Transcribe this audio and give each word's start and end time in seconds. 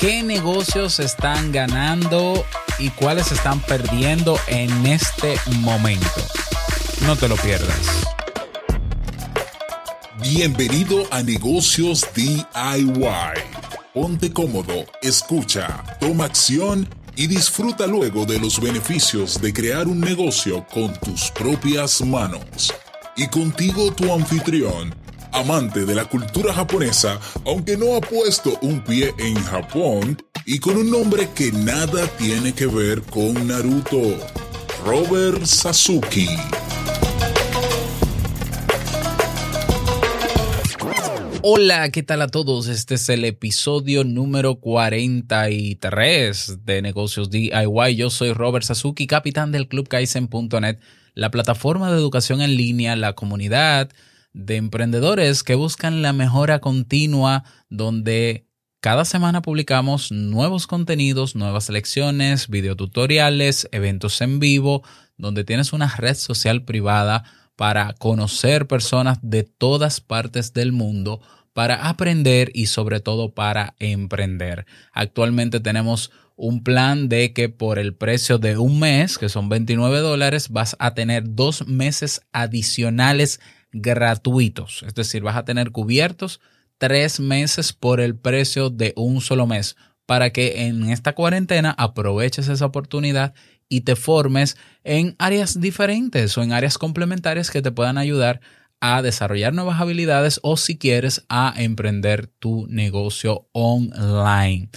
qué 0.00 0.22
negocios 0.22 0.98
están 0.98 1.52
ganando 1.52 2.46
y 2.78 2.88
cuáles 2.88 3.32
están 3.32 3.60
perdiendo 3.60 4.38
en 4.46 4.86
este 4.86 5.36
momento. 5.60 6.22
No 7.04 7.16
te 7.16 7.28
lo 7.28 7.36
pierdas. 7.36 8.06
Bienvenido 10.22 11.06
a 11.10 11.22
Negocios 11.22 12.06
DIY. 12.14 12.44
Ponte 13.92 14.32
cómodo, 14.32 14.86
escucha, 15.02 15.84
toma 16.00 16.24
acción 16.24 16.88
y 17.14 17.26
disfruta 17.26 17.86
luego 17.86 18.24
de 18.24 18.40
los 18.40 18.58
beneficios 18.58 19.38
de 19.42 19.52
crear 19.52 19.86
un 19.86 20.00
negocio 20.00 20.66
con 20.72 20.98
tus 21.00 21.30
propias 21.30 22.00
manos. 22.00 22.72
Y 23.16 23.26
contigo 23.26 23.92
tu 23.92 24.10
anfitrión, 24.14 24.94
amante 25.32 25.84
de 25.84 25.94
la 25.94 26.04
cultura 26.04 26.52
japonesa, 26.52 27.18
aunque 27.46 27.76
no 27.76 27.96
ha 27.96 28.00
puesto 28.00 28.58
un 28.62 28.82
pie 28.82 29.14
en 29.18 29.34
Japón, 29.36 30.20
y 30.46 30.58
con 30.58 30.76
un 30.76 30.90
nombre 30.90 31.28
que 31.34 31.52
nada 31.52 32.06
tiene 32.18 32.52
que 32.52 32.66
ver 32.66 33.02
con 33.02 33.46
Naruto, 33.46 34.16
Robert 34.84 35.44
Sasuke. 35.44 36.28
Hola, 41.42 41.90
¿qué 41.90 42.02
tal 42.02 42.20
a 42.20 42.28
todos? 42.28 42.68
Este 42.68 42.96
es 42.96 43.08
el 43.08 43.24
episodio 43.24 44.04
número 44.04 44.56
43 44.56 46.66
de 46.66 46.82
Negocios 46.82 47.30
DIY. 47.30 47.96
Yo 47.96 48.10
soy 48.10 48.34
Robert 48.34 48.64
Sasuki, 48.64 49.06
capitán 49.06 49.50
del 49.50 49.66
Club 49.66 49.88
Kaizen.net, 49.88 50.78
la 51.14 51.30
plataforma 51.30 51.90
de 51.90 51.96
educación 51.96 52.42
en 52.42 52.56
línea, 52.56 52.94
la 52.94 53.14
comunidad 53.14 53.90
de 54.32 54.56
emprendedores 54.56 55.42
que 55.42 55.54
buscan 55.54 56.02
la 56.02 56.12
mejora 56.12 56.60
continua, 56.60 57.44
donde 57.68 58.46
cada 58.80 59.04
semana 59.04 59.42
publicamos 59.42 60.10
nuevos 60.10 60.66
contenidos, 60.66 61.36
nuevas 61.36 61.68
lecciones, 61.68 62.48
videotutoriales, 62.48 63.68
eventos 63.72 64.20
en 64.20 64.38
vivo, 64.38 64.82
donde 65.18 65.44
tienes 65.44 65.72
una 65.72 65.94
red 65.96 66.14
social 66.14 66.64
privada 66.64 67.24
para 67.56 67.92
conocer 67.92 68.66
personas 68.66 69.18
de 69.20 69.42
todas 69.42 70.00
partes 70.00 70.54
del 70.54 70.72
mundo, 70.72 71.20
para 71.52 71.88
aprender 71.88 72.50
y 72.54 72.66
sobre 72.66 73.00
todo 73.00 73.34
para 73.34 73.74
emprender. 73.78 74.64
Actualmente 74.92 75.60
tenemos 75.60 76.10
un 76.36 76.62
plan 76.62 77.10
de 77.10 77.34
que 77.34 77.50
por 77.50 77.78
el 77.78 77.94
precio 77.94 78.38
de 78.38 78.56
un 78.56 78.78
mes, 78.80 79.18
que 79.18 79.28
son 79.28 79.50
29 79.50 79.98
dólares, 79.98 80.48
vas 80.48 80.74
a 80.78 80.94
tener 80.94 81.34
dos 81.34 81.68
meses 81.68 82.22
adicionales 82.32 83.40
gratuitos. 83.72 84.82
Es 84.86 84.94
decir, 84.94 85.22
vas 85.22 85.36
a 85.36 85.44
tener 85.44 85.70
cubiertos 85.70 86.40
tres 86.78 87.20
meses 87.20 87.72
por 87.72 88.00
el 88.00 88.16
precio 88.16 88.70
de 88.70 88.92
un 88.96 89.20
solo 89.20 89.46
mes 89.46 89.76
para 90.06 90.30
que 90.30 90.66
en 90.66 90.90
esta 90.90 91.14
cuarentena 91.14 91.74
aproveches 91.78 92.48
esa 92.48 92.66
oportunidad 92.66 93.34
y 93.68 93.82
te 93.82 93.94
formes 93.96 94.56
en 94.82 95.14
áreas 95.18 95.60
diferentes 95.60 96.36
o 96.36 96.42
en 96.42 96.52
áreas 96.52 96.78
complementarias 96.78 97.50
que 97.50 97.62
te 97.62 97.70
puedan 97.70 97.98
ayudar 97.98 98.40
a 98.80 99.02
desarrollar 99.02 99.52
nuevas 99.52 99.80
habilidades 99.80 100.40
o 100.42 100.56
si 100.56 100.78
quieres 100.78 101.24
a 101.28 101.54
emprender 101.56 102.26
tu 102.26 102.66
negocio 102.68 103.46
online. 103.52 104.70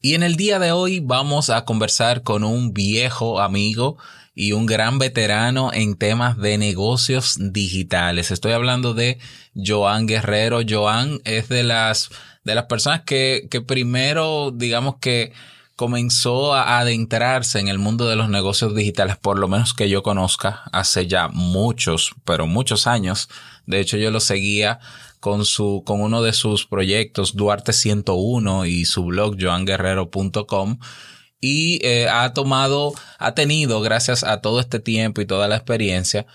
Y 0.00 0.14
en 0.14 0.22
el 0.22 0.36
día 0.36 0.58
de 0.58 0.72
hoy 0.72 1.00
vamos 1.00 1.50
a 1.50 1.64
conversar 1.66 2.22
con 2.22 2.42
un 2.42 2.72
viejo 2.72 3.40
amigo 3.40 3.98
y 4.34 4.52
un 4.52 4.66
gran 4.66 4.98
veterano 4.98 5.70
en 5.72 5.96
temas 5.96 6.38
de 6.38 6.58
negocios 6.58 7.36
digitales. 7.38 8.30
Estoy 8.30 8.52
hablando 8.52 8.94
de 8.94 9.18
Joan 9.54 10.06
Guerrero. 10.06 10.60
Joan 10.68 11.20
es 11.24 11.48
de 11.48 11.62
las, 11.62 12.10
de 12.44 12.54
las 12.54 12.66
personas 12.66 13.02
que, 13.02 13.48
que 13.50 13.60
primero, 13.60 14.52
digamos 14.54 14.96
que 15.00 15.32
comenzó 15.80 16.52
a 16.52 16.78
adentrarse 16.78 17.58
en 17.58 17.68
el 17.68 17.78
mundo 17.78 18.06
de 18.06 18.14
los 18.14 18.28
negocios 18.28 18.74
digitales, 18.74 19.16
por 19.16 19.38
lo 19.38 19.48
menos 19.48 19.72
que 19.72 19.88
yo 19.88 20.02
conozca, 20.02 20.62
hace 20.72 21.06
ya 21.06 21.28
muchos, 21.28 22.12
pero 22.26 22.46
muchos 22.46 22.86
años. 22.86 23.30
De 23.64 23.80
hecho, 23.80 23.96
yo 23.96 24.10
lo 24.10 24.20
seguía 24.20 24.78
con 25.20 25.46
su, 25.46 25.82
con 25.86 26.02
uno 26.02 26.22
de 26.22 26.34
sus 26.34 26.66
proyectos, 26.66 27.34
Duarte 27.34 27.72
101 27.72 28.66
y 28.66 28.84
su 28.84 29.04
blog, 29.04 29.36
joanguerrero.com 29.40 30.78
y 31.40 31.84
eh, 31.86 32.08
ha 32.08 32.32
tomado, 32.32 32.92
ha 33.18 33.34
tenido, 33.34 33.80
gracias 33.80 34.24
a 34.24 34.40
todo 34.40 34.60
este 34.60 34.78
tiempo 34.78 35.20
y 35.20 35.26
toda 35.26 35.48
la 35.48 35.56
experiencia, 35.56 36.26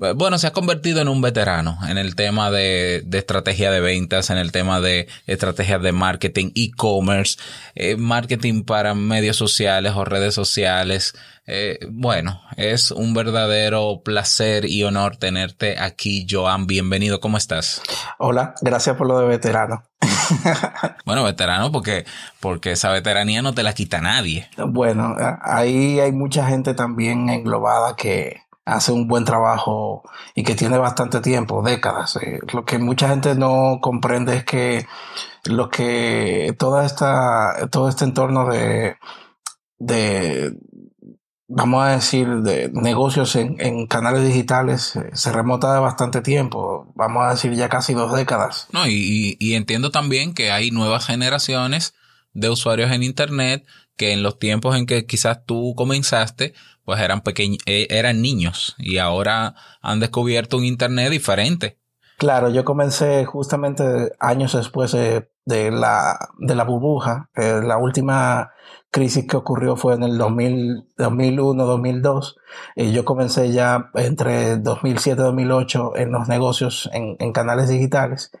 eh, 0.00 0.12
bueno, 0.14 0.38
se 0.38 0.46
ha 0.46 0.52
convertido 0.52 1.00
en 1.00 1.08
un 1.08 1.20
veterano 1.20 1.78
en 1.88 1.98
el 1.98 2.14
tema 2.14 2.50
de, 2.50 3.02
de 3.04 3.18
estrategia 3.18 3.70
de 3.70 3.80
ventas, 3.80 4.30
en 4.30 4.38
el 4.38 4.52
tema 4.52 4.80
de 4.80 5.08
estrategias 5.26 5.82
de 5.82 5.92
marketing, 5.92 6.52
e-commerce, 6.54 7.38
eh, 7.74 7.96
marketing 7.96 8.64
para 8.64 8.94
medios 8.94 9.36
sociales 9.36 9.92
o 9.94 10.04
redes 10.04 10.34
sociales. 10.34 11.14
Eh, 11.46 11.78
bueno, 11.90 12.40
es 12.56 12.90
un 12.90 13.12
verdadero 13.14 14.02
placer 14.04 14.64
y 14.64 14.84
honor 14.84 15.16
tenerte 15.16 15.78
aquí, 15.78 16.26
Joan. 16.28 16.66
Bienvenido, 16.66 17.20
¿cómo 17.20 17.36
estás? 17.36 17.82
Hola, 18.18 18.54
gracias 18.62 18.96
por 18.96 19.06
lo 19.06 19.18
de 19.18 19.26
veterano. 19.26 19.82
bueno, 21.06 21.24
veterano 21.24 21.72
porque, 21.72 22.04
porque 22.40 22.72
esa 22.72 22.90
veteranía 22.90 23.42
no 23.42 23.54
te 23.54 23.62
la 23.62 23.72
quita 23.72 24.00
nadie. 24.00 24.48
Bueno, 24.56 25.16
ahí 25.42 26.00
hay 26.00 26.12
mucha 26.12 26.46
gente 26.46 26.74
también 26.74 27.28
englobada 27.28 27.96
que 27.96 28.42
hace 28.64 28.92
un 28.92 29.08
buen 29.08 29.24
trabajo 29.24 30.02
y 30.34 30.42
que 30.44 30.54
tiene 30.54 30.78
bastante 30.78 31.20
tiempo, 31.20 31.62
décadas. 31.62 32.16
Eh, 32.16 32.40
lo 32.52 32.64
que 32.64 32.78
mucha 32.78 33.08
gente 33.08 33.34
no 33.34 33.78
comprende 33.80 34.36
es 34.36 34.44
que 34.44 34.86
lo 35.44 35.68
que 35.70 36.54
toda 36.58 36.84
esta, 36.84 37.68
todo 37.70 37.88
este 37.88 38.04
entorno 38.04 38.48
de, 38.48 38.96
de 39.78 40.54
vamos 41.52 41.84
a 41.84 41.88
decir, 41.88 42.28
de 42.42 42.70
negocios 42.72 43.36
en, 43.36 43.86
canales 43.86 44.24
digitales 44.24 44.96
eh, 44.96 45.10
se 45.12 45.32
remota 45.32 45.74
de 45.74 45.80
bastante 45.80 46.22
tiempo, 46.22 46.92
vamos 46.94 47.24
a 47.24 47.30
decir 47.30 47.52
ya 47.54 47.68
casi 47.68 47.92
dos 47.92 48.14
décadas. 48.14 48.68
No, 48.72 48.86
y, 48.86 49.36
y 49.38 49.54
entiendo 49.54 49.90
también 49.90 50.32
que 50.32 50.52
hay 50.52 50.70
nuevas 50.70 51.06
generaciones 51.06 51.94
de 52.32 52.48
usuarios 52.48 52.92
en 52.92 53.02
Internet 53.02 53.66
que 53.96 54.12
en 54.12 54.22
los 54.22 54.38
tiempos 54.38 54.76
en 54.76 54.86
que 54.86 55.04
quizás 55.04 55.44
tú 55.44 55.74
comenzaste, 55.76 56.54
pues 56.86 57.00
eran 57.00 57.20
pequeños, 57.20 57.58
eh, 57.66 57.86
eran 57.90 58.22
niños 58.22 58.74
y 58.78 58.96
ahora 58.96 59.54
han 59.82 60.00
descubierto 60.00 60.56
un 60.56 60.64
internet 60.64 61.10
diferente. 61.10 61.78
Claro, 62.20 62.50
yo 62.50 62.66
comencé 62.66 63.24
justamente 63.24 64.12
años 64.20 64.52
después 64.52 64.92
de, 64.92 65.70
la, 65.70 66.18
de 66.36 66.54
la 66.54 66.64
burbuja. 66.64 67.30
Eh, 67.34 67.62
la 67.64 67.78
última 67.78 68.50
crisis 68.90 69.26
que 69.26 69.38
ocurrió 69.38 69.74
fue 69.74 69.94
en 69.94 70.02
el 70.02 70.18
2001, 70.18 71.64
2002. 71.64 72.36
Y 72.76 72.92
yo 72.92 73.06
comencé 73.06 73.52
ya 73.52 73.90
entre 73.94 74.58
2007 74.58 75.18
y 75.18 75.24
2008 75.24 75.96
en 75.96 76.12
los 76.12 76.28
negocios 76.28 76.90
en, 76.92 77.16
en 77.20 77.32
canales 77.32 77.70
digitales. 77.70 78.32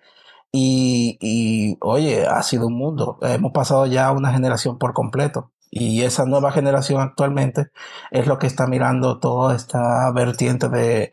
Y, 0.52 1.16
y, 1.22 1.78
oye, 1.80 2.26
ha 2.26 2.42
sido 2.42 2.66
un 2.66 2.74
mundo. 2.76 3.18
Hemos 3.22 3.52
pasado 3.52 3.86
ya 3.86 4.12
una 4.12 4.30
generación 4.30 4.78
por 4.78 4.92
completo. 4.92 5.52
Y 5.70 6.02
esa 6.02 6.26
nueva 6.26 6.52
generación 6.52 7.00
actualmente 7.00 7.70
es 8.10 8.26
lo 8.26 8.38
que 8.38 8.46
está 8.46 8.66
mirando 8.66 9.20
toda 9.20 9.56
esta 9.56 10.12
vertiente 10.12 10.68
de, 10.68 11.10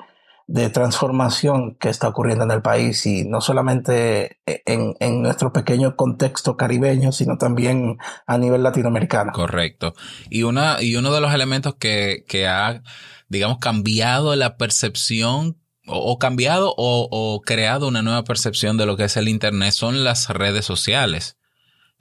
de 0.48 0.70
transformación 0.70 1.76
que 1.76 1.90
está 1.90 2.08
ocurriendo 2.08 2.46
en 2.46 2.52
el 2.52 2.62
país 2.62 3.06
y 3.06 3.26
no 3.26 3.42
solamente 3.42 4.40
en, 4.46 4.96
en, 5.00 5.22
nuestro 5.22 5.52
pequeño 5.52 5.98
contexto 5.98 6.56
caribeño, 6.56 7.12
sino 7.12 7.38
también 7.38 7.98
a 8.26 8.38
nivel 8.38 8.64
latinoamericano. 8.64 9.34
Correcto. 9.34 9.94
Y, 10.30 10.44
una, 10.44 10.82
y 10.82 10.96
uno 10.96 11.14
de 11.14 11.20
los 11.20 11.34
elementos 11.34 11.76
que, 11.76 12.24
que 12.30 12.48
ha, 12.48 12.82
digamos, 13.28 13.60
cambiado 13.60 14.34
la 14.38 14.56
percepción 14.56 15.58
o, 15.86 16.18
cambiado 16.18 16.74
o, 16.78 17.08
o, 17.12 17.42
creado 17.42 17.88
una 17.88 18.02
nueva 18.02 18.24
percepción 18.24 18.78
de 18.78 18.86
lo 18.86 18.98
que 18.98 19.06
es 19.06 19.16
el 19.18 19.28
Internet 19.30 19.74
son 19.74 20.04
las 20.04 20.30
redes 20.30 20.66
sociales. 20.66 21.38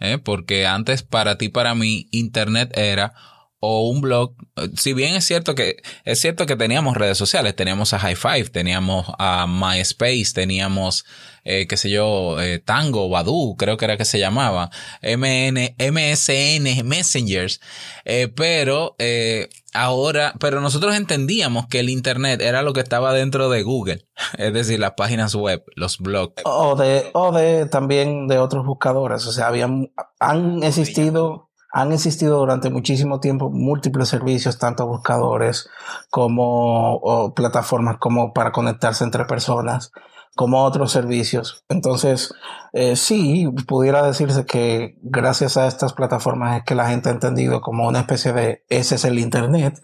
¿eh? 0.01 0.19
porque 0.19 0.67
antes 0.67 1.03
para 1.03 1.39
ti, 1.39 1.49
para 1.49 1.75
mí, 1.75 2.09
Internet 2.11 2.73
era 2.77 3.15
o 3.61 3.89
un 3.89 4.01
blog, 4.01 4.35
si 4.77 4.93
bien 4.93 5.15
es 5.15 5.25
cierto 5.25 5.55
que 5.55 5.77
es 6.05 6.21
cierto 6.21 6.47
que 6.47 6.57
teníamos 6.57 6.97
redes 6.97 7.19
sociales, 7.19 7.57
teníamos 7.57 7.93
a 7.95 7.99
High 7.99 8.17
Five, 8.17 8.45
teníamos 8.51 9.07
a 9.19 9.47
MySpace, 9.47 10.33
teníamos 10.35 11.05
eh, 11.47 11.67
qué 11.69 11.77
sé 11.77 11.91
yo, 11.91 12.41
eh, 12.41 12.59
Tango, 12.59 13.09
Badu, 13.09 13.55
creo 13.57 13.77
que 13.77 13.85
era 13.85 13.97
que 13.97 14.05
se 14.05 14.19
llamaba, 14.19 14.71
MN, 15.01 15.77
MSN, 15.79 16.85
Messengers, 16.85 17.61
eh, 18.05 18.27
pero 18.35 18.97
eh, 18.99 19.49
ahora, 19.73 20.35
pero 20.41 20.61
nosotros 20.61 20.97
entendíamos 20.97 21.69
que 21.69 21.79
el 21.79 21.89
Internet 21.89 22.41
era 22.41 22.63
lo 22.63 22.73
que 22.73 22.81
estaba 22.81 23.13
dentro 23.13 23.49
de 23.49 23.63
Google, 23.63 24.09
es 24.39 24.53
decir, 24.53 24.81
las 24.81 24.93
páginas 24.93 25.37
web, 25.37 25.63
los 25.77 25.99
blogs. 25.99 26.43
O 26.45 26.75
de, 26.75 27.11
o 27.13 27.31
de 27.31 27.67
también 27.67 28.27
de 28.27 28.39
otros 28.39 28.67
buscadores, 28.67 29.25
o 29.27 29.33
sea, 29.33 29.47
habían, 29.47 29.93
han 30.19 30.65
existido 30.65 31.46
han 31.77 31.93
existido 31.93 32.39
durante 32.39 32.71
muchísimo 32.71 33.21
tiempo 33.21 33.51
múltiples 33.51 34.09
servicios, 34.09 34.59
tanto 34.59 34.87
buscadores 34.87 35.69
como 36.09 37.35
plataformas 37.37 37.99
como 37.99 38.33
para 38.33 38.51
conectarse 38.51 39.05
entre 39.05 39.27
personas, 39.27 39.93
como 40.35 40.65
otros 40.65 40.91
servicios. 40.91 41.67
Entonces, 41.69 42.33
eh, 42.73 42.97
sí, 42.97 43.47
pudiera 43.69 44.03
decirse 44.07 44.47
que 44.47 44.97
gracias 45.03 45.59
a 45.59 45.67
estas 45.67 45.93
plataformas 45.93 46.57
es 46.57 46.65
que 46.65 46.75
la 46.75 46.89
gente 46.89 47.11
ha 47.11 47.13
entendido 47.13 47.61
como 47.61 47.87
una 47.87 48.01
especie 48.01 48.33
de 48.33 48.65
ese 48.71 48.95
es 48.95 49.05
el 49.05 49.19
Internet, 49.19 49.79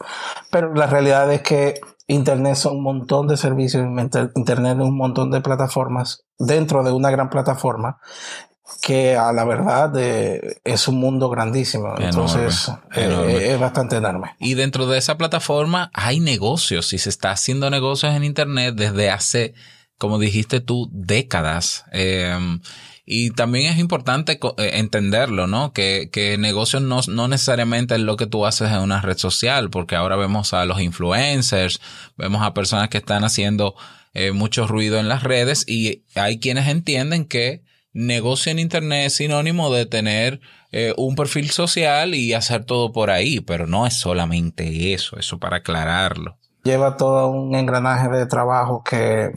pero 0.50 0.72
la 0.72 0.86
realidad 0.86 1.30
es 1.30 1.42
que 1.42 1.74
Internet 2.06 2.54
son 2.54 2.76
un 2.76 2.84
montón 2.84 3.28
de 3.28 3.36
servicios, 3.36 3.84
Internet 4.34 4.78
es 4.78 4.84
un 4.86 4.96
montón 4.96 5.30
de 5.30 5.42
plataformas 5.42 6.24
dentro 6.38 6.84
de 6.84 6.92
una 6.92 7.10
gran 7.10 7.28
plataforma 7.28 7.98
que 8.80 9.16
a 9.16 9.32
la 9.32 9.44
verdad 9.44 9.92
es 9.96 10.88
un 10.88 10.96
mundo 10.96 11.28
grandísimo. 11.28 11.94
Entonces 11.98 12.70
eh, 12.94 13.52
es 13.52 13.60
bastante 13.60 13.96
enorme. 13.96 14.34
Y 14.38 14.54
dentro 14.54 14.86
de 14.86 14.98
esa 14.98 15.16
plataforma 15.16 15.90
hay 15.94 16.20
negocios 16.20 16.92
y 16.92 16.98
se 16.98 17.08
está 17.08 17.32
haciendo 17.32 17.70
negocios 17.70 18.14
en 18.14 18.24
Internet 18.24 18.74
desde 18.74 19.10
hace, 19.10 19.54
como 19.98 20.18
dijiste 20.18 20.60
tú, 20.60 20.88
décadas. 20.92 21.84
Em, 21.92 22.60
y 23.04 23.30
también 23.30 23.72
es 23.72 23.78
importante 23.78 24.38
eh, 24.56 24.70
entenderlo, 24.74 25.46
¿no? 25.46 25.72
Que, 25.72 26.08
que 26.12 26.38
negocios 26.38 26.82
no, 26.82 27.00
no 27.08 27.28
necesariamente 27.28 27.94
es 27.96 28.00
lo 28.00 28.16
que 28.16 28.26
tú 28.26 28.46
haces 28.46 28.70
en 28.70 28.78
una 28.78 29.00
red 29.00 29.18
social, 29.18 29.70
porque 29.70 29.96
ahora 29.96 30.16
vemos 30.16 30.54
a 30.54 30.64
los 30.64 30.80
influencers, 30.80 31.80
vemos 32.16 32.42
a 32.42 32.54
personas 32.54 32.88
que 32.88 32.98
están 32.98 33.24
haciendo 33.24 33.74
eh, 34.14 34.32
mucho 34.32 34.66
ruido 34.66 34.98
en 34.98 35.08
las 35.08 35.22
redes 35.22 35.64
y 35.66 36.04
hay 36.14 36.38
quienes 36.38 36.68
entienden 36.68 37.24
que 37.24 37.64
negocio 37.92 38.52
en 38.52 38.58
Internet 38.58 39.06
es 39.06 39.16
sinónimo 39.16 39.72
de 39.72 39.86
tener 39.86 40.40
eh, 40.70 40.94
un 40.96 41.14
perfil 41.14 41.50
social 41.50 42.14
y 42.14 42.32
hacer 42.32 42.64
todo 42.64 42.92
por 42.92 43.10
ahí, 43.10 43.40
pero 43.40 43.66
no 43.66 43.86
es 43.86 43.94
solamente 43.98 44.92
eso, 44.94 45.18
eso 45.18 45.38
para 45.38 45.58
aclararlo. 45.58 46.38
Lleva 46.64 46.96
todo 46.96 47.28
un 47.28 47.54
engranaje 47.54 48.08
de 48.08 48.26
trabajo 48.26 48.82
que 48.82 49.32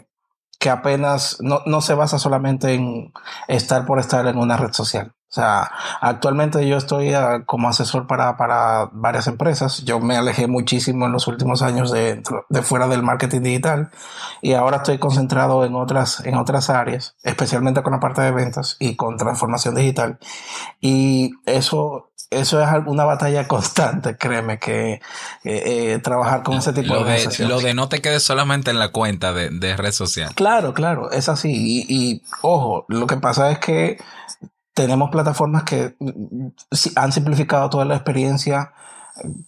que 0.59 0.69
apenas 0.69 1.37
no, 1.41 1.61
no 1.65 1.81
se 1.81 1.93
basa 1.93 2.17
solamente 2.17 2.73
en 2.73 3.11
estar 3.47 3.85
por 3.85 3.99
estar 3.99 4.25
en 4.27 4.37
una 4.37 4.57
red 4.57 4.71
social. 4.71 5.13
O 5.35 5.41
sea, 5.41 5.69
actualmente 5.99 6.65
yo 6.65 6.77
estoy 6.77 7.13
ah, 7.13 7.43
como 7.45 7.67
asesor 7.67 8.07
para, 8.07 8.37
para, 8.37 8.87
varias 8.93 9.27
empresas. 9.27 9.83
Yo 9.83 9.99
me 9.99 10.15
alejé 10.15 10.47
muchísimo 10.47 11.07
en 11.07 11.11
los 11.11 11.27
últimos 11.27 11.61
años 11.61 11.91
de, 11.91 12.23
de, 12.47 12.61
fuera 12.61 12.87
del 12.87 13.03
marketing 13.03 13.41
digital 13.41 13.91
y 14.41 14.53
ahora 14.53 14.77
estoy 14.77 14.97
concentrado 14.97 15.65
en 15.65 15.75
otras, 15.75 16.25
en 16.25 16.35
otras 16.35 16.69
áreas, 16.69 17.17
especialmente 17.21 17.83
con 17.83 17.91
la 17.91 17.99
parte 17.99 18.21
de 18.21 18.31
ventas 18.31 18.77
y 18.79 18.95
con 18.95 19.17
transformación 19.17 19.75
digital. 19.75 20.19
Y 20.79 21.33
eso, 21.45 22.11
eso 22.29 22.63
es 22.63 22.69
una 22.85 23.03
batalla 23.03 23.45
constante, 23.45 24.15
créeme, 24.15 24.57
que 24.57 25.01
eh, 25.43 25.99
trabajar 26.01 26.43
con 26.43 26.55
ese 26.55 26.71
tipo 26.71 27.03
de, 27.03 27.27
de 27.27 27.45
Lo 27.45 27.59
de 27.59 27.73
no 27.73 27.89
te 27.89 27.99
quedes 27.99 28.23
solamente 28.23 28.71
en 28.71 28.79
la 28.79 28.93
cuenta 28.93 29.33
de, 29.33 29.49
de 29.49 29.75
red 29.75 29.91
social. 29.91 30.33
Claro, 30.33 30.73
claro, 30.73 31.11
es 31.11 31.27
así. 31.27 31.51
Y, 31.51 31.85
y 31.89 32.23
ojo, 32.39 32.85
lo 32.87 33.05
que 33.05 33.17
pasa 33.17 33.51
es 33.51 33.59
que 33.59 33.97
tenemos 34.75 35.09
plataformas 35.09 35.63
que 35.63 35.95
mm, 35.97 36.47
han 36.97 37.11
simplificado 37.11 37.69
toda 37.71 37.85
la 37.85 37.95
experiencia 37.95 38.73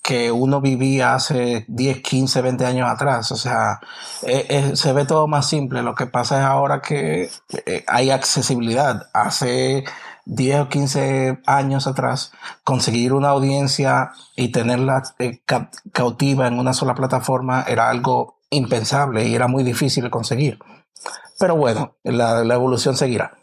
que 0.02 0.32
uno 0.32 0.62
vivía 0.62 1.14
hace 1.14 1.66
10, 1.68 2.02
15, 2.02 2.42
20 2.42 2.66
años 2.66 2.90
atrás. 2.90 3.32
O 3.32 3.36
sea, 3.36 3.82
eh, 4.24 4.46
eh, 4.50 4.76
se 4.76 4.94
ve 4.94 5.06
todo 5.06 5.28
más 5.28 5.48
simple. 5.48 5.84
Lo 5.84 5.94
que 5.94 6.08
pasa 6.08 6.40
es 6.40 6.46
ahora 6.46 6.82
que 6.82 7.30
eh, 7.66 7.84
hay 7.88 8.10
accesibilidad. 8.10 9.10
Hace 9.14 9.84
10 10.26 10.62
o 10.62 10.70
15 10.70 11.42
años 11.46 11.86
atrás, 11.88 12.32
conseguir 12.64 13.14
una 13.14 13.30
audiencia 13.30 14.12
y 14.36 14.50
tenerla 14.54 15.04
cautiva 15.92 16.48
en 16.48 16.60
una 16.60 16.74
sola 16.74 16.96
plataforma 16.96 17.64
era 17.68 17.90
algo 17.90 18.38
impensable 18.50 19.28
y 19.28 19.36
era 19.36 19.48
muy 19.48 19.64
difícil 19.64 20.06
de 20.06 20.10
conseguir. 20.10 20.60
Pero 21.40 21.58
bueno, 21.58 21.96
la 22.04 22.42
evolución 22.54 22.96
seguirá. 22.96 23.38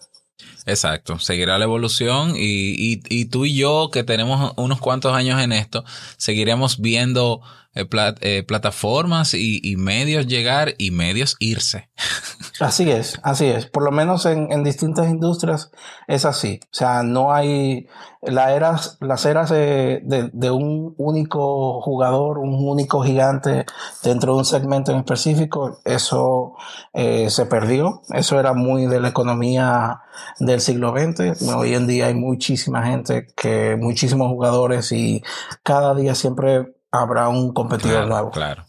Exacto, 0.67 1.19
seguirá 1.19 1.59
la 1.59 1.65
evolución 1.65 2.35
y, 2.37 3.03
y, 3.09 3.25
tú 3.27 3.45
y 3.45 3.55
yo 3.55 3.91
que 3.93 4.03
tenemos 4.03 4.53
unos 4.57 4.81
cuantos 4.81 5.13
años 5.13 5.41
en 5.43 5.53
esto, 5.53 5.85
seguiremos 6.17 6.81
viendo 6.81 7.43
eh, 7.75 7.87
eh, 8.21 8.45
plataformas 8.47 9.35
y, 9.35 9.75
medios 9.77 10.27
llegar 10.27 10.75
y 10.79 10.91
medios 10.93 11.37
irse. 11.41 11.91
Así 12.61 12.89
es, 12.89 13.19
así 13.25 13.47
es. 13.47 13.67
Por 13.67 13.83
lo 13.83 13.91
menos 13.91 14.27
en, 14.27 14.63
distintas 14.63 15.09
industrias 15.09 15.73
es 16.07 16.25
así. 16.25 16.61
O 16.63 16.75
sea, 16.75 17.03
no 17.03 17.33
hay 17.33 17.89
la 18.23 18.55
eras, 18.55 18.97
las 19.01 19.27
eras 19.27 19.51
de, 19.51 20.01
de, 20.05 20.31
de, 20.33 20.51
un 20.53 20.95
único 20.97 21.81
jugador, 21.83 22.39
un 22.39 22.55
único 22.67 23.03
gigante 23.03 23.67
dentro 24.05 24.35
de 24.35 24.39
un 24.39 24.45
segmento 24.45 24.93
en 24.93 24.99
específico. 24.99 25.81
Eso 25.85 26.55
eh, 26.93 27.29
se 27.29 27.47
perdió. 27.47 28.03
Eso 28.11 28.39
era 28.39 28.53
muy 28.53 28.87
de 28.87 29.01
la 29.01 29.09
economía 29.09 30.03
del 30.39 30.61
siglo 30.61 30.95
XX. 30.97 31.43
Hoy 31.55 31.75
en 31.75 31.89
día 31.89 32.07
hay 32.07 32.15
muchísima 32.15 32.85
gente, 32.85 33.27
que 33.37 33.77
muchísimos 33.77 34.29
jugadores 34.29 34.93
y 34.93 35.23
cada 35.65 35.95
día 35.95 36.15
siempre 36.15 36.75
habrá 37.01 37.29
un 37.29 37.53
competidor 37.53 38.07
nuevo. 38.07 38.31
Claro. 38.31 38.65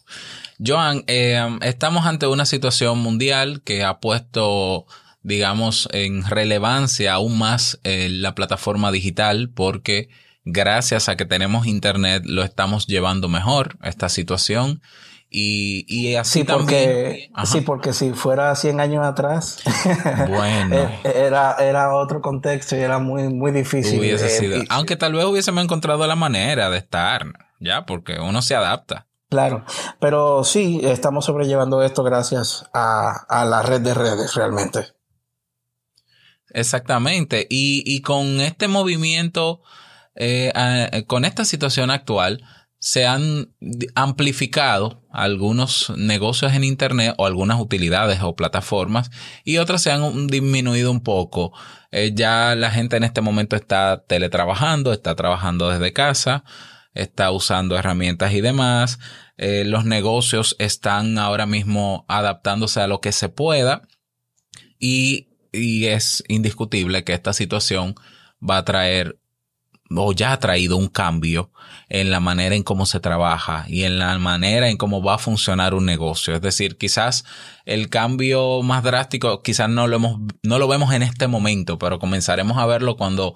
Joan, 0.66 1.04
eh, 1.08 1.40
estamos 1.62 2.06
ante 2.06 2.28
una 2.28 2.46
situación 2.46 3.00
mundial 3.00 3.62
que 3.64 3.84
ha 3.84 4.00
puesto, 4.00 4.86
digamos, 5.22 5.90
en 5.92 6.26
relevancia 6.26 7.14
aún 7.14 7.38
más 7.38 7.80
eh, 7.84 8.08
la 8.10 8.36
plataforma 8.36 8.92
digital 8.92 9.50
porque 9.54 10.10
gracias 10.46 11.10
a 11.10 11.18
que 11.18 11.26
tenemos 11.26 11.68
Internet 11.68 12.24
lo 12.26 12.44
estamos 12.44 12.88
llevando 12.88 13.28
mejor 13.28 13.78
esta 13.84 14.10
situación. 14.10 14.82
Y, 15.38 15.86
y 15.90 16.16
así 16.16 16.40
sí, 16.40 16.46
porque, 16.46 17.30
sí, 17.44 17.60
porque 17.60 17.92
si 17.92 18.14
fuera 18.14 18.56
100 18.56 18.80
años 18.80 19.06
atrás, 19.06 19.62
bueno. 20.30 20.76
Eh, 20.76 21.02
era, 21.04 21.56
era 21.60 21.94
otro 21.94 22.22
contexto 22.22 22.78
y 22.78 22.80
era 22.80 23.00
muy, 23.00 23.28
muy 23.28 23.52
difícil. 23.52 24.00
Hubiese 24.00 24.30
sido. 24.30 24.64
Aunque 24.70 24.96
tal 24.96 25.12
vez 25.12 25.26
hubiésemos 25.26 25.62
encontrado 25.62 26.08
la 26.08 26.16
manera 26.16 26.70
de 26.70 26.78
estar 26.78 27.26
ya, 27.60 27.86
porque 27.86 28.20
uno 28.20 28.42
se 28.42 28.56
adapta. 28.56 29.08
Claro, 29.30 29.66
pero 30.00 30.44
sí, 30.44 30.82
estamos 30.84 31.26
sobrellevando 31.26 31.84
esto 31.84 32.04
gracias 32.04 32.70
a, 32.74 33.46
la 33.46 33.62
red 33.64 33.82
de 33.82 33.94
redes 33.94 34.36
realmente. 34.36 34.94
Exactamente, 36.50 37.48
y, 37.50 38.02
con 38.02 38.40
este 38.40 38.68
movimiento, 38.68 39.62
eh, 40.16 40.54
con 41.08 41.26
esta 41.26 41.44
situación 41.44 41.92
actual, 41.92 42.44
se 42.86 43.08
han 43.08 43.52
amplificado 43.96 45.02
algunos 45.12 45.92
negocios 45.98 46.54
en 46.54 46.64
Internet 46.64 47.16
o 47.18 47.26
algunas 47.26 47.60
utilidades 47.60 48.20
o 48.22 48.36
plataformas 48.36 49.10
y 49.44 49.58
otras 49.58 49.82
se 49.82 49.92
han 49.92 50.28
disminuido 50.28 50.92
un 50.92 51.02
poco. 51.02 51.52
Eh, 51.92 52.12
ya 52.14 52.54
la 52.54 52.70
gente 52.70 52.96
en 52.98 53.04
este 53.04 53.22
momento 53.22 53.56
está 53.56 54.04
teletrabajando, 54.06 54.94
está 54.94 55.16
trabajando 55.16 55.70
desde 55.70 55.94
casa 55.94 56.44
está 56.96 57.30
usando 57.32 57.78
herramientas 57.78 58.34
y 58.34 58.42
demás. 58.42 59.00
Eh, 59.38 59.64
los 59.66 59.86
negocios 59.86 60.56
están 60.60 61.20
ahora 61.20 61.46
mismo 61.46 62.06
adaptándose 62.08 62.82
a 62.82 62.88
lo 62.88 63.02
que 63.02 63.12
se 63.12 63.30
pueda 63.30 63.84
y, 64.80 65.28
y 65.52 65.86
es 65.86 66.24
indiscutible 66.28 67.04
que 67.04 67.14
esta 67.14 67.34
situación 67.34 67.96
va 68.42 68.58
a 68.58 68.66
traer 68.66 69.20
o 69.90 70.14
ya 70.14 70.32
ha 70.34 70.40
traído 70.40 70.78
un 70.78 70.88
cambio 70.88 71.52
en 71.90 72.10
la 72.10 72.20
manera 72.20 72.56
en 72.56 72.64
cómo 72.64 72.86
se 72.86 73.00
trabaja 73.00 73.66
y 73.68 73.84
en 73.84 74.00
la 74.00 74.18
manera 74.18 74.70
en 74.70 74.78
cómo 74.78 75.04
va 75.04 75.16
a 75.16 75.20
funcionar 75.20 75.74
un 75.74 75.86
negocio. 75.86 76.34
Es 76.34 76.42
decir, 76.42 76.78
quizás 76.78 77.24
el 77.66 77.90
cambio 77.90 78.62
más 78.64 78.84
drástico, 78.84 79.44
quizás 79.44 79.70
no 79.70 79.88
lo 79.88 79.98
hemos, 79.98 80.20
no 80.44 80.58
lo 80.58 80.68
vemos 80.68 80.94
en 80.94 81.04
este 81.04 81.28
momento, 81.28 81.78
pero 81.78 82.00
comenzaremos 82.00 82.58
a 82.58 82.66
verlo 82.66 82.98
cuando 82.98 83.36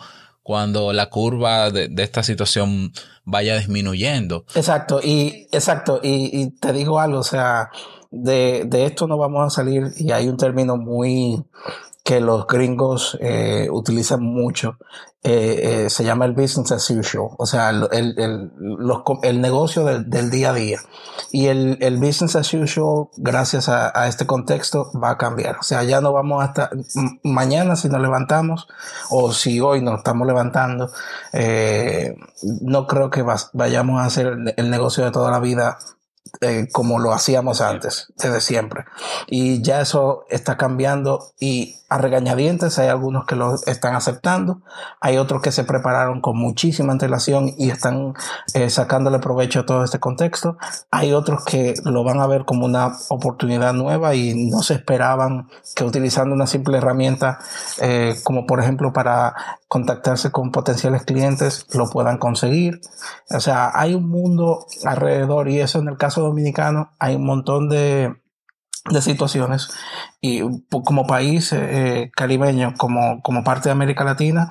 cuando 0.50 0.94
la 0.94 1.12
curva 1.12 1.70
de, 1.70 1.91
esta 1.98 2.24
situación 2.24 2.91
vaya 3.24 3.56
disminuyendo. 3.56 4.46
Exacto, 4.56 5.00
y 5.00 5.48
exacto, 5.51 6.00
y, 6.01 6.50
te 6.60 6.74
digo 6.74 7.00
algo, 7.00 7.20
o 7.20 7.24
sea, 7.24 7.70
de, 8.10 8.63
de, 8.65 8.86
esto 8.86 9.06
no 9.06 9.20
vamos 9.20 9.46
a 9.46 9.56
salir, 9.56 9.91
y 9.98 10.12
hay 10.12 10.27
un 10.27 10.38
término 10.38 10.75
muy 10.75 11.46
que 12.10 12.20
los 12.20 12.48
gringos 12.48 13.16
eh, 13.22 13.68
utilizan 13.70 14.24
mucho, 14.24 14.80
eh, 15.22 15.84
eh, 15.86 15.89
se 15.92 16.04
llama 16.04 16.25
el 16.25 16.32
business 16.32 16.72
as 16.72 16.89
usual, 16.89 17.36
o 17.38 17.46
sea, 17.46 17.70
el, 17.70 17.88
el, 17.92 19.42
negocio 19.42 19.86
del, 19.86 20.10
del, 20.10 20.32
día 20.32 20.50
a 20.50 20.54
día. 20.54 20.80
Y 21.32 21.46
el, 21.46 21.98
business 22.00 22.36
as 22.36 22.51
usual, 22.51 23.10
gracias 23.16 23.70
a, 23.70 24.08
este 24.08 24.25
contexto, 24.25 24.89
va 25.00 25.12
a 25.12 25.18
cambiar. 25.20 25.58
O 25.60 25.62
sea, 25.62 25.84
ya 25.84 26.01
no 26.01 26.12
vamos 26.12 26.44
hasta 26.44 26.72
mañana 27.22 27.75
si 27.75 27.89
nos 27.89 28.01
levantamos 28.01 28.68
o 29.12 29.32
si 29.32 29.60
hoy 29.60 29.84
nos 29.84 30.00
estamos 30.00 30.25
levantando, 30.25 30.92
no 32.62 32.88
creo 32.88 33.12
que 33.12 33.24
vayamos 33.54 34.01
a 34.01 34.06
hacer 34.06 34.36
el 34.58 34.72
negocio 34.72 35.06
de 35.06 35.12
toda 35.12 35.30
la 35.30 35.39
vida 35.39 35.78
como 36.72 36.98
lo 36.98 37.13
hacíamos 37.13 37.62
antes, 37.62 38.12
desde 38.18 38.42
siempre. 38.42 38.86
Y 39.28 39.62
ya 39.62 39.82
eso 39.82 40.25
está 40.32 40.58
cambiando 40.58 41.34
y 41.39 41.78
a 41.89 41.98
regañadientes, 41.98 42.77
hay 42.79 42.88
algunos 42.88 43.25
que 43.25 43.36
lo 43.36 43.55
están 43.55 43.96
aceptando, 43.96 44.62
hay 45.01 45.17
otros 45.17 45.41
que 45.41 45.51
se 45.51 45.63
prepararon 45.63 46.22
con 46.22 46.38
muchísima 46.38 46.93
antelación 46.93 47.51
y 47.58 47.69
están 47.72 48.13
eh, 48.53 48.69
sacándole 48.69 49.19
provecho 49.19 49.62
a 49.62 49.65
todo 49.65 49.84
este 49.84 50.00
contexto, 50.00 50.58
hay 50.91 51.13
otros 51.13 51.43
que 51.46 51.74
lo 51.84 52.03
van 52.03 52.19
a 52.19 52.27
ver 52.27 52.46
como 52.46 52.65
una 52.65 52.93
oportunidad 53.10 53.74
nueva 53.74 54.15
y 54.15 54.50
no 54.50 54.62
se 54.62 54.75
esperaban 54.75 55.50
que 55.75 55.84
utilizando 55.84 56.36
una 56.36 56.48
simple 56.48 56.77
herramienta 56.77 57.39
eh, 57.81 58.15
como 58.24 58.46
por 58.46 58.60
ejemplo 58.60 58.93
para 58.93 59.34
contactarse 59.67 60.31
con 60.31 60.51
potenciales 60.51 61.03
clientes 61.03 61.65
lo 61.74 61.89
puedan 61.89 62.17
conseguir. 62.17 62.81
O 63.29 63.39
sea, 63.39 63.72
hay 63.74 63.96
un 63.96 64.10
mundo 64.10 64.65
alrededor 64.84 65.50
y 65.50 65.60
eso 65.60 65.79
en 65.79 65.88
el 65.88 65.98
caso 65.98 66.22
dominicano 66.22 66.91
hay 67.00 67.15
un 67.15 67.25
montón 67.25 67.69
de 67.69 68.15
de 68.89 69.01
situaciones 69.01 69.69
y 70.21 70.41
como 70.69 71.05
país 71.05 71.51
eh, 71.53 72.12
caribeño, 72.15 72.74
como, 72.77 73.21
como 73.21 73.43
parte 73.43 73.69
de 73.69 73.74
América 73.74 74.03
Latina, 74.03 74.50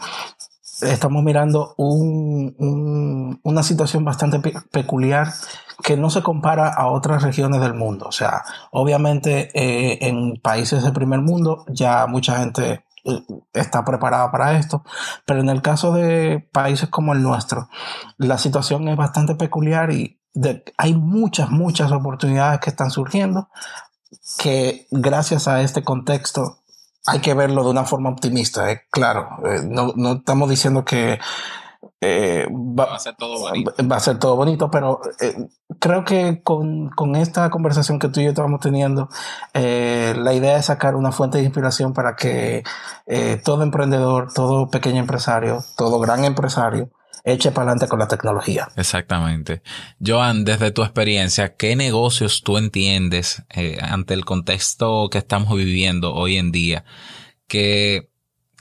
estamos 0.83 1.23
mirando 1.25 1.75
un, 1.77 3.41
una 3.43 3.63
situación 3.63 4.05
bastante 4.05 4.41
peculiar 4.71 5.33
que 5.83 5.97
no 5.97 6.11
se 6.11 6.23
compara 6.23 6.69
a 6.69 6.89
otras 6.89 7.23
regiones 7.23 7.61
del 7.61 7.75
mundo. 7.75 8.07
O 8.09 8.13
sea, 8.13 8.43
obviamente 8.71 9.51
eh, 9.55 9.99
en 10.03 10.41
países 10.41 10.83
del 10.83 10.93
primer 10.93 11.21
mundo 11.21 11.65
ya 11.69 12.07
mucha 12.07 12.39
gente 12.39 12.85
eh, 13.05 13.23
está 13.53 13.85
preparada 13.85 14.31
para 14.31 14.59
esto, 14.59 14.85
pero 15.25 15.41
en 15.41 15.49
el 15.49 15.63
caso 15.63 15.93
de 15.93 16.49
países 16.53 16.89
como 16.89 17.13
el 17.13 17.23
nuestro, 17.23 17.69
la 18.17 18.39
situación 18.39 18.89
es 18.89 18.97
bastante 18.97 19.35
peculiar 19.35 19.93
y 19.93 20.21
hay 20.77 20.95
muchas, 20.95 21.51
muchas 21.51 21.91
oportunidades 21.91 22.61
que 22.61 22.71
están 22.71 22.91
surgiendo 22.91 23.49
que 24.39 24.87
gracias 24.91 25.49
a 25.49 25.61
este 25.61 25.83
contexto 25.83 26.59
hay 27.07 27.21
que 27.21 27.35
verlo 27.35 27.65
de 27.65 27.71
una 27.71 27.85
forma 27.85 28.11
optimista. 28.11 28.71
Eh. 28.71 28.83
Claro, 28.91 29.29
eh, 29.45 29.61
no, 29.65 29.93
no, 29.97 30.13
estamos 30.15 30.49
diciendo 30.49 30.85
que 30.85 31.19
eh, 32.01 32.47
va, 32.51 32.95
a 32.95 32.99
ser 32.99 33.17
todo 33.17 33.39
bonito. 33.41 33.75
Va 33.91 33.97
a 33.97 34.01
ser 34.01 34.19
todo 34.19 34.37
bonito, 34.37 34.71
pero 34.71 35.01
creo 35.81 36.05
que 36.05 36.43
con, 36.43 36.91
con, 36.91 37.17
esta 37.17 37.51
conversación 37.51 37.99
que 37.99 38.09
tú 38.09 38.21
y 38.21 38.25
yo 38.25 38.31
estamos 38.31 38.61
teniendo, 38.61 39.09
la 39.53 40.33
idea 40.33 40.59
es 40.59 40.67
sacar 40.67 40.95
una 40.95 41.13
fuente 41.13 41.39
de 41.39 41.45
inspiración 41.45 41.93
para 41.93 42.15
que 42.15 42.63
todo 43.45 43.63
emprendedor, 43.63 44.33
todo 44.33 44.69
pequeño 44.69 45.01
empresario, 45.01 45.65
todo 45.77 45.99
gran 45.99 46.25
empresario, 46.25 46.91
eche 47.25 47.51
para 47.51 47.71
adelante 47.71 47.89
con 47.89 47.99
la 47.99 48.09
tecnología. 48.09 48.69
Exactamente. 48.77 49.63
Joan, 50.05 50.45
desde 50.45 50.71
tu 50.71 50.83
experiencia, 50.83 51.57
¿qué 51.57 51.77
negocios 51.77 52.43
tú 52.43 52.59
entiendes 52.59 53.43
eh, 53.51 53.79
ante 53.81 54.15
el 54.15 54.25
contexto 54.25 55.09
que 55.11 55.19
estamos 55.19 55.57
viviendo 55.57 56.15
hoy 56.15 56.37
en 56.37 56.53
día 56.53 56.85
que 57.47 58.11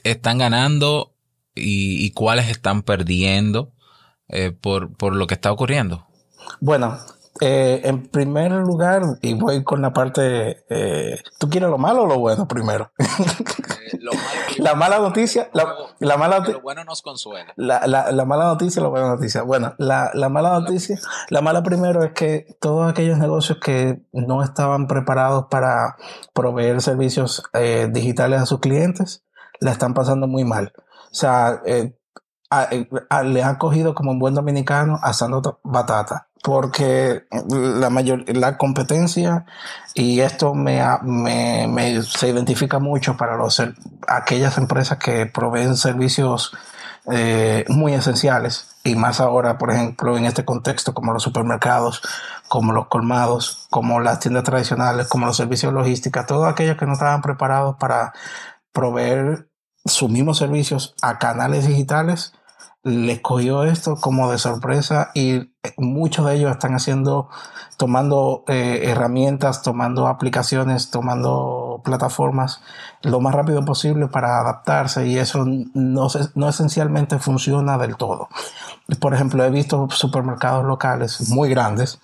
están 0.03 0.37
ganando 0.37 1.13
y, 1.53 2.11
cuáles 2.11 2.49
están 2.49 2.83
perdiendo 2.83 3.73
eh, 4.27 4.51
por, 4.51 4.95
por 4.95 5.15
lo 5.15 5.27
que 5.27 5.33
está 5.33 5.51
ocurriendo? 5.51 6.07
Bueno, 6.59 6.97
eh, 7.41 7.81
en 7.83 8.07
primer 8.07 8.51
lugar, 8.51 9.03
y 9.21 9.33
voy 9.33 9.63
con 9.63 9.81
la 9.81 9.93
parte, 9.93 10.63
eh, 10.69 11.19
¿tú 11.39 11.49
quieres 11.49 11.69
lo 11.69 11.77
malo 11.77 12.03
o 12.03 12.07
lo 12.07 12.19
bueno 12.19 12.47
primero? 12.47 12.91
Eh, 13.89 13.99
la 14.57 14.75
mala 14.75 14.99
noticia, 14.99 15.49
la, 15.53 16.17
mala 16.17 16.39
noticia. 16.39 16.55
Lo 16.55 16.61
bueno 16.61 16.83
nos 16.83 17.01
consuela. 17.01 17.53
La, 17.55 18.25
mala 18.25 18.45
noticia, 18.45 18.81
la 18.81 18.89
buena 18.89 19.07
noticia. 19.07 19.43
Bueno, 19.43 19.75
la, 19.77 20.11
mala 20.29 20.59
noticia, 20.59 20.99
la 21.29 21.41
mala 21.41 21.63
primero 21.63 22.03
es 22.03 22.11
que 22.11 22.57
todos 22.59 22.89
aquellos 22.89 23.17
negocios 23.17 23.59
que 23.63 24.01
no 24.11 24.43
estaban 24.43 24.87
preparados 24.87 25.45
para 25.49 25.95
proveer 26.33 26.81
servicios 26.81 27.43
digitales 27.91 28.41
a 28.41 28.45
sus 28.45 28.59
clientes, 28.59 29.23
la 29.59 29.71
están 29.71 29.93
pasando 29.93 30.27
muy 30.27 30.43
mal. 30.43 30.73
O 30.75 31.15
sea, 31.15 31.61
le 33.23 33.43
han 33.43 33.55
cogido 33.57 33.93
como 33.95 34.11
un 34.11 34.19
buen 34.19 34.33
dominicano 34.33 34.99
asando 35.01 35.59
batata 35.63 36.26
porque 36.43 37.25
la 37.49 37.89
mayor 37.89 38.23
la 38.35 38.57
competencia 38.57 39.45
y 39.93 40.21
esto 40.21 40.53
me, 40.53 40.81
me, 41.03 42.01
se 42.03 42.29
identifica 42.29 42.79
mucho 42.79 43.17
para 43.17 43.35
los 43.37 43.61
aquellas 44.07 44.57
empresas 44.57 44.97
que 44.97 45.25
proveen 45.25 45.75
servicios 45.75 46.53
eh, 47.09 47.65
muy 47.69 47.93
esenciales 47.93 48.75
y 48.83 48.95
más 48.95 49.19
ahora 49.19 49.57
por 49.57 49.71
ejemplo 49.71 50.17
en 50.17 50.25
este 50.25 50.45
contexto 50.45 50.93
como 50.93 51.13
los 51.13 51.23
supermercados 51.23 52.01
como 52.47 52.73
los 52.73 52.87
colmados 52.87 53.67
como 53.69 53.99
las 53.99 54.19
tiendas 54.19 54.43
tradicionales 54.43 55.07
como 55.07 55.25
los 55.25 55.37
servicios 55.37 55.73
logística 55.73 56.25
todos 56.25 56.47
aquellos 56.47 56.77
que 56.77 56.85
no 56.85 56.93
estaban 56.93 57.21
preparados 57.21 57.77
para 57.77 58.13
proveer 58.71 59.49
sus 59.85 60.09
mismos 60.09 60.37
servicios 60.37 60.95
a 61.01 61.17
canales 61.17 61.67
digitales 61.67 62.33
les 62.83 63.19
cogió 63.21 63.63
esto 63.63 63.95
como 63.97 64.31
de 64.31 64.37
sorpresa 64.37 65.11
y 65.13 65.51
muchos 65.77 66.25
de 66.25 66.35
ellos 66.35 66.51
están 66.51 66.73
haciendo, 66.73 67.29
tomando 67.75 68.43
eh, 68.47 68.81
herramientas, 68.83 69.61
tomando 69.61 70.07
aplicaciones, 70.07 70.89
tomando 70.89 71.81
plataformas 71.83 72.61
lo 73.01 73.19
más 73.19 73.35
rápido 73.35 73.63
posible 73.65 74.07
para 74.07 74.39
adaptarse 74.39 75.07
y 75.07 75.17
eso 75.17 75.45
no, 75.45 76.07
no 76.35 76.49
esencialmente 76.49 77.19
funciona 77.19 77.77
del 77.77 77.97
todo. 77.97 78.29
Por 78.99 79.13
ejemplo, 79.13 79.43
he 79.43 79.49
visto 79.49 79.87
supermercados 79.91 80.65
locales 80.65 81.29
muy 81.29 81.49
grandes 81.49 81.99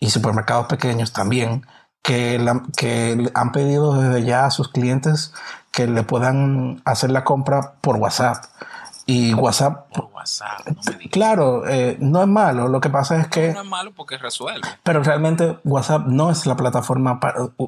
y 0.00 0.10
supermercados 0.10 0.66
pequeños 0.66 1.12
también 1.12 1.64
que, 2.02 2.44
que 2.76 3.30
han 3.34 3.52
pedido 3.52 3.94
desde 3.94 4.24
ya 4.24 4.46
a 4.46 4.50
sus 4.50 4.68
clientes 4.68 5.32
que 5.72 5.86
le 5.86 6.02
puedan 6.02 6.82
hacer 6.84 7.10
la 7.10 7.24
compra 7.24 7.74
por 7.80 7.96
WhatsApp 7.96 8.44
y 9.06 9.34
WhatsApp. 9.34 9.88
Claro, 11.10 11.68
eh, 11.68 11.96
no 12.00 12.22
es 12.22 12.28
malo. 12.28 12.68
Lo 12.68 12.80
que 12.80 12.88
pasa 12.88 13.20
es 13.20 13.28
que. 13.28 13.52
No 13.52 13.60
es 13.60 13.68
malo 13.68 13.92
porque 13.94 14.16
resuelve. 14.16 14.66
Pero 14.82 15.02
realmente 15.02 15.58
WhatsApp 15.64 16.06
no 16.06 16.30
es 16.30 16.46
la 16.46 16.56
plataforma 16.56 17.20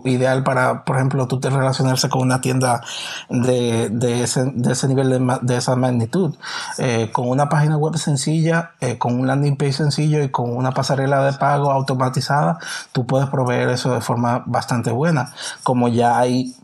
ideal 0.05 0.43
para, 0.43 0.85
por 0.85 0.97
ejemplo, 0.97 1.29
tú 1.29 1.39
te 1.39 1.51
relacionarse 1.51 2.09
con 2.09 2.23
una 2.23 2.41
tienda 2.41 2.83
de, 3.29 3.91
de, 3.91 4.23
ese, 4.23 4.45
de 4.55 4.73
ese 4.73 4.89
nivel 4.89 5.11
de, 5.11 5.39
de 5.43 5.57
esa 5.57 5.77
magnitud. 5.77 6.35
Eh, 6.79 7.11
con 7.13 7.29
una 7.29 7.49
página 7.49 7.77
web 7.77 7.97
sencilla, 7.99 8.73
eh, 8.81 8.97
con 8.97 9.21
un 9.21 9.27
landing 9.27 9.57
page 9.57 9.75
sencillo 9.75 10.23
y 10.23 10.31
con 10.31 10.57
una 10.57 10.73
pasarela 10.73 11.25
de 11.25 11.35
pago 11.35 11.71
automatizada, 11.71 12.59
tú 12.93 13.07
puedes 13.07 13.29
proveer 13.29 13.69
eso 13.69 13.93
de 13.93 14.01
forma 14.01 14.43
bastante 14.47 14.91
buena. 14.91 15.35
Como 15.63 15.89
ya 15.89 16.19
hay 16.19 16.55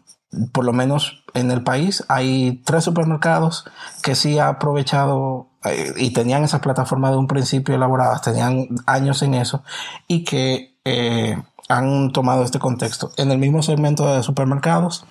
por 0.53 0.65
lo 0.65 0.73
menos 0.73 1.22
en 1.35 1.51
el 1.51 1.63
país, 1.63 2.05
hay 2.09 2.63
tres 2.65 2.85
supermercados 2.85 3.65
que 4.03 4.15
sí 4.15 4.39
han 4.39 4.49
aprovechado 4.49 5.49
eh, 5.65 5.93
y 5.97 6.13
tenían 6.13 6.45
esas 6.45 6.61
plataformas 6.61 7.13
de 7.13 7.19
un 7.19 7.27
principio 7.27 7.75
elaboradas, 7.75 8.23
tenían 8.23 8.69
años 8.87 9.23
en 9.23 9.35
eso 9.35 9.63
y 10.07 10.25
que 10.25 10.77
eh, 10.85 11.41
han 11.69 12.13
tomado 12.13 12.43
este 12.43 12.59
contexto. 12.59 13.13
En 13.17 13.31
el 13.31 13.39
mismo 13.39 13.63
segmento 13.63 14.13
de 14.15 14.23
supermercados, 14.23 15.07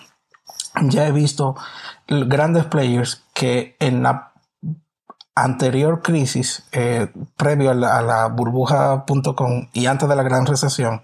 ya 0.83 1.07
he 1.07 1.11
visto 1.11 1.55
grandes 2.07 2.65
players 2.65 3.23
que 3.33 3.75
en 3.79 4.03
la 4.03 4.33
anterior 5.33 6.01
crisis, 6.01 6.65
eh, 6.71 7.07
previo 7.37 7.71
a 7.71 7.73
la, 7.73 8.27
burbuja.com 8.27 9.69
y 9.73 9.85
antes 9.85 10.07
de 10.07 10.15
la 10.15 10.23
gran 10.23 10.45
recesión, 10.45 11.01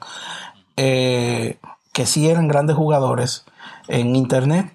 que 0.76 2.06
sí 2.06 2.30
eran 2.30 2.48
grandes 2.48 2.76
jugadores, 2.76 3.46
en 3.88 4.16
Internet, 4.16 4.72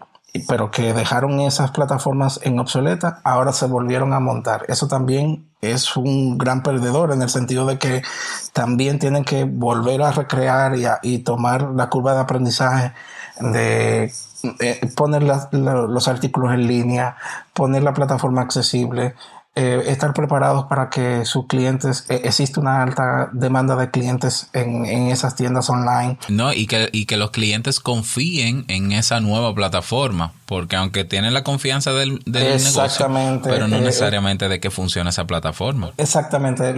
pero 0.48 0.70
que 0.70 0.94
dejaron 0.94 1.40
esas 1.40 1.72
plataformas 1.72 2.40
en 2.42 2.58
obsoleta, 2.58 3.20
ahora 3.22 3.52
se 3.52 3.66
volvieron 3.66 4.14
a 4.14 4.20
montar. 4.20 4.64
Eso 4.68 4.88
también 4.88 5.46
es 5.60 5.96
un 5.96 6.38
gran 6.38 6.62
perdedor 6.62 7.12
en 7.12 7.20
el 7.20 7.28
sentido 7.28 7.66
de 7.66 7.78
que 7.78 8.02
también 8.52 8.98
tienen 8.98 9.24
que 9.24 9.44
volver 9.44 10.02
a 10.02 10.12
recrear 10.12 10.74
y, 11.02 11.18
tomar 11.18 11.70
la 11.74 11.90
curva 11.90 12.14
de 12.14 12.20
aprendizaje 12.20 12.92
de 13.40 14.12
eh, 14.60 14.90
poner 14.96 15.22
los 15.22 16.08
artículos 16.08 16.52
en 16.54 16.66
línea, 16.66 17.16
poner 17.52 17.82
la 17.82 17.92
plataforma 17.92 18.40
accesible, 18.40 19.14
eh, 19.54 19.82
estar 19.88 20.14
preparados 20.14 20.64
para 20.64 20.88
que 20.88 21.26
sus 21.26 21.46
clientes, 21.46 22.06
eh, 22.08 22.22
existe 22.24 22.58
una 22.58 22.82
alta 22.82 23.28
demanda 23.34 23.76
de 23.76 23.90
clientes 23.90 24.48
en, 24.54 24.86
en, 24.86 25.08
esas 25.08 25.36
tiendas 25.36 25.68
online. 25.68 26.16
No, 26.30 26.54
y 26.54 26.66
que, 26.66 26.88
y 26.90 27.04
que 27.04 27.18
los 27.18 27.32
clientes 27.32 27.78
confíen 27.78 28.64
en 28.68 28.92
esa 28.92 29.20
nueva 29.20 29.54
plataforma, 29.54 30.32
porque 30.46 30.76
aunque 30.76 31.04
tienen 31.04 31.34
la 31.34 31.44
confianza 31.44 31.92
del, 31.92 32.20
del 32.24 32.64
negocio, 32.64 33.10
pero 33.42 33.68
no 33.68 33.76
eh, 33.76 33.80
necesariamente 33.82 34.48
de 34.48 34.58
que 34.58 34.70
funcione 34.70 35.10
esa 35.10 35.26
plataforma. 35.26 35.90
Exactamente, 35.98 36.72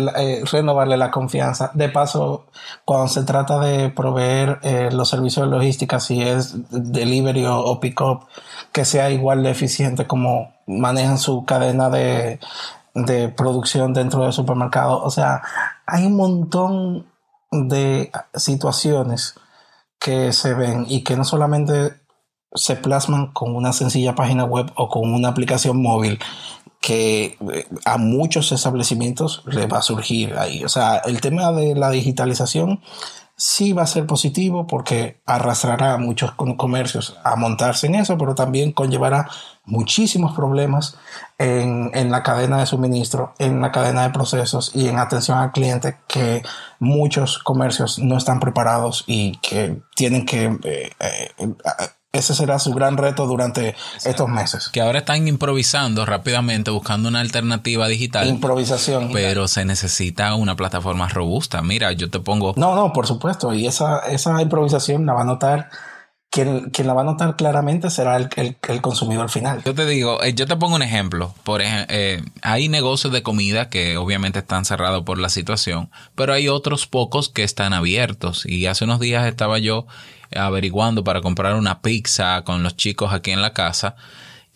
renovarle 0.50 0.96
la 0.96 1.12
confianza. 1.12 1.70
De 1.74 1.88
paso, 1.90 2.46
cuando 2.84 3.06
se 3.06 3.22
trata 3.22 3.60
de 3.60 3.90
proveer 3.90 4.58
los 4.92 5.08
servicios 5.08 5.46
de 5.46 5.56
logística, 5.56 6.00
si 6.00 6.22
es 6.22 6.56
delivery 6.70 7.44
o 7.46 7.78
pick-up, 7.78 8.26
que 8.72 8.84
sea 8.84 9.10
igual 9.10 9.44
de 9.44 9.52
eficiente 9.52 10.08
como 10.08 10.53
manejan 10.66 11.18
su 11.18 11.44
cadena 11.44 11.90
de, 11.90 12.40
de 12.94 13.28
producción 13.28 13.92
dentro 13.92 14.22
del 14.22 14.32
supermercado. 14.32 15.02
O 15.02 15.10
sea, 15.10 15.42
hay 15.86 16.06
un 16.06 16.16
montón 16.16 17.06
de 17.50 18.10
situaciones 18.34 19.34
que 19.98 20.32
se 20.32 20.54
ven 20.54 20.86
y 20.88 21.02
que 21.02 21.16
no 21.16 21.24
solamente 21.24 21.94
se 22.52 22.76
plasman 22.76 23.32
con 23.32 23.56
una 23.56 23.72
sencilla 23.72 24.14
página 24.14 24.44
web 24.44 24.70
o 24.76 24.88
con 24.88 25.12
una 25.12 25.28
aplicación 25.28 25.82
móvil 25.82 26.18
que 26.80 27.38
eh, 27.52 27.66
a 27.84 27.96
muchos 27.96 28.52
establecimientos 28.52 29.42
les 29.46 29.72
va 29.72 29.78
a 29.78 29.82
surgir 29.82 30.36
ahí. 30.36 30.64
O 30.64 30.68
sea, 30.68 30.98
el 30.98 31.20
tema 31.20 31.50
de 31.52 31.74
la 31.74 31.90
digitalización 31.90 32.80
sí 33.36 33.72
va 33.72 33.82
a 33.82 33.86
ser 33.86 34.06
positivo 34.06 34.66
porque 34.66 35.20
arrastrará 35.26 35.94
a 35.94 35.98
muchos 35.98 36.32
comercios 36.32 37.18
a 37.24 37.36
montarse 37.36 37.86
en 37.86 37.96
eso, 37.96 38.16
pero 38.16 38.34
también 38.34 38.72
conllevará 38.72 39.28
muchísimos 39.64 40.34
problemas 40.34 40.96
en, 41.38 41.90
en, 41.94 42.10
la 42.10 42.22
cadena 42.22 42.58
de 42.58 42.66
suministro, 42.66 43.34
en 43.38 43.60
la 43.60 43.72
cadena 43.72 44.02
de 44.02 44.10
procesos 44.10 44.70
y 44.74 44.88
en 44.88 44.98
atención 44.98 45.38
al 45.38 45.52
cliente 45.52 45.98
que 46.06 46.42
muchos 46.78 47.38
comercios 47.38 47.98
no 47.98 48.16
están 48.16 48.40
preparados 48.40 49.04
y 49.06 49.36
que 49.38 49.80
tienen 49.96 50.26
que 50.26 50.44
eh, 50.62 50.92
eh, 51.00 51.30
ese 52.14 52.34
será 52.34 52.58
su 52.58 52.72
gran 52.72 52.96
reto 52.96 53.26
durante 53.26 53.74
estos 54.04 54.28
meses. 54.28 54.68
Que 54.68 54.80
ahora 54.80 55.00
están 55.00 55.28
improvisando 55.28 56.06
rápidamente, 56.06 56.70
buscando 56.70 57.08
una 57.08 57.20
alternativa 57.20 57.88
digital. 57.88 58.28
Improvisación. 58.28 59.10
Pero 59.12 59.48
se 59.48 59.64
necesita 59.64 60.34
una 60.34 60.56
plataforma 60.56 61.08
robusta. 61.08 61.60
Mira, 61.60 61.92
yo 61.92 62.08
te 62.08 62.20
pongo... 62.20 62.54
No, 62.56 62.74
no, 62.74 62.92
por 62.92 63.06
supuesto. 63.06 63.52
Y 63.52 63.66
esa, 63.66 63.98
esa 64.00 64.40
improvisación 64.40 65.04
la 65.04 65.12
va 65.14 65.22
a 65.22 65.24
notar 65.24 65.68
quien, 66.30 66.70
quien, 66.70 66.86
la 66.86 66.94
va 66.94 67.02
a 67.02 67.04
notar 67.04 67.36
claramente 67.36 67.90
será 67.90 68.16
el, 68.16 68.28
el, 68.36 68.80
consumidor 68.80 69.30
final. 69.30 69.62
Yo 69.64 69.74
te 69.74 69.86
digo, 69.86 70.22
eh, 70.22 70.34
yo 70.34 70.46
te 70.46 70.56
pongo 70.56 70.74
un 70.74 70.82
ejemplo. 70.82 71.32
Por 71.44 71.62
ejemplo, 71.62 71.86
eh, 71.94 72.22
hay 72.42 72.68
negocios 72.68 73.12
de 73.12 73.22
comida 73.22 73.68
que 73.68 73.96
obviamente 73.96 74.40
están 74.40 74.64
cerrados 74.64 75.04
por 75.04 75.18
la 75.18 75.28
situación, 75.28 75.90
pero 76.14 76.32
hay 76.32 76.48
otros 76.48 76.86
pocos 76.86 77.28
que 77.28 77.44
están 77.44 77.72
abiertos. 77.72 78.44
Y 78.46 78.66
hace 78.66 78.84
unos 78.84 79.00
días 79.00 79.26
estaba 79.26 79.58
yo 79.58 79.86
averiguando 80.34 81.04
para 81.04 81.20
comprar 81.20 81.54
una 81.54 81.80
pizza 81.80 82.42
con 82.42 82.62
los 82.62 82.76
chicos 82.76 83.12
aquí 83.12 83.30
en 83.30 83.42
la 83.42 83.52
casa 83.52 83.94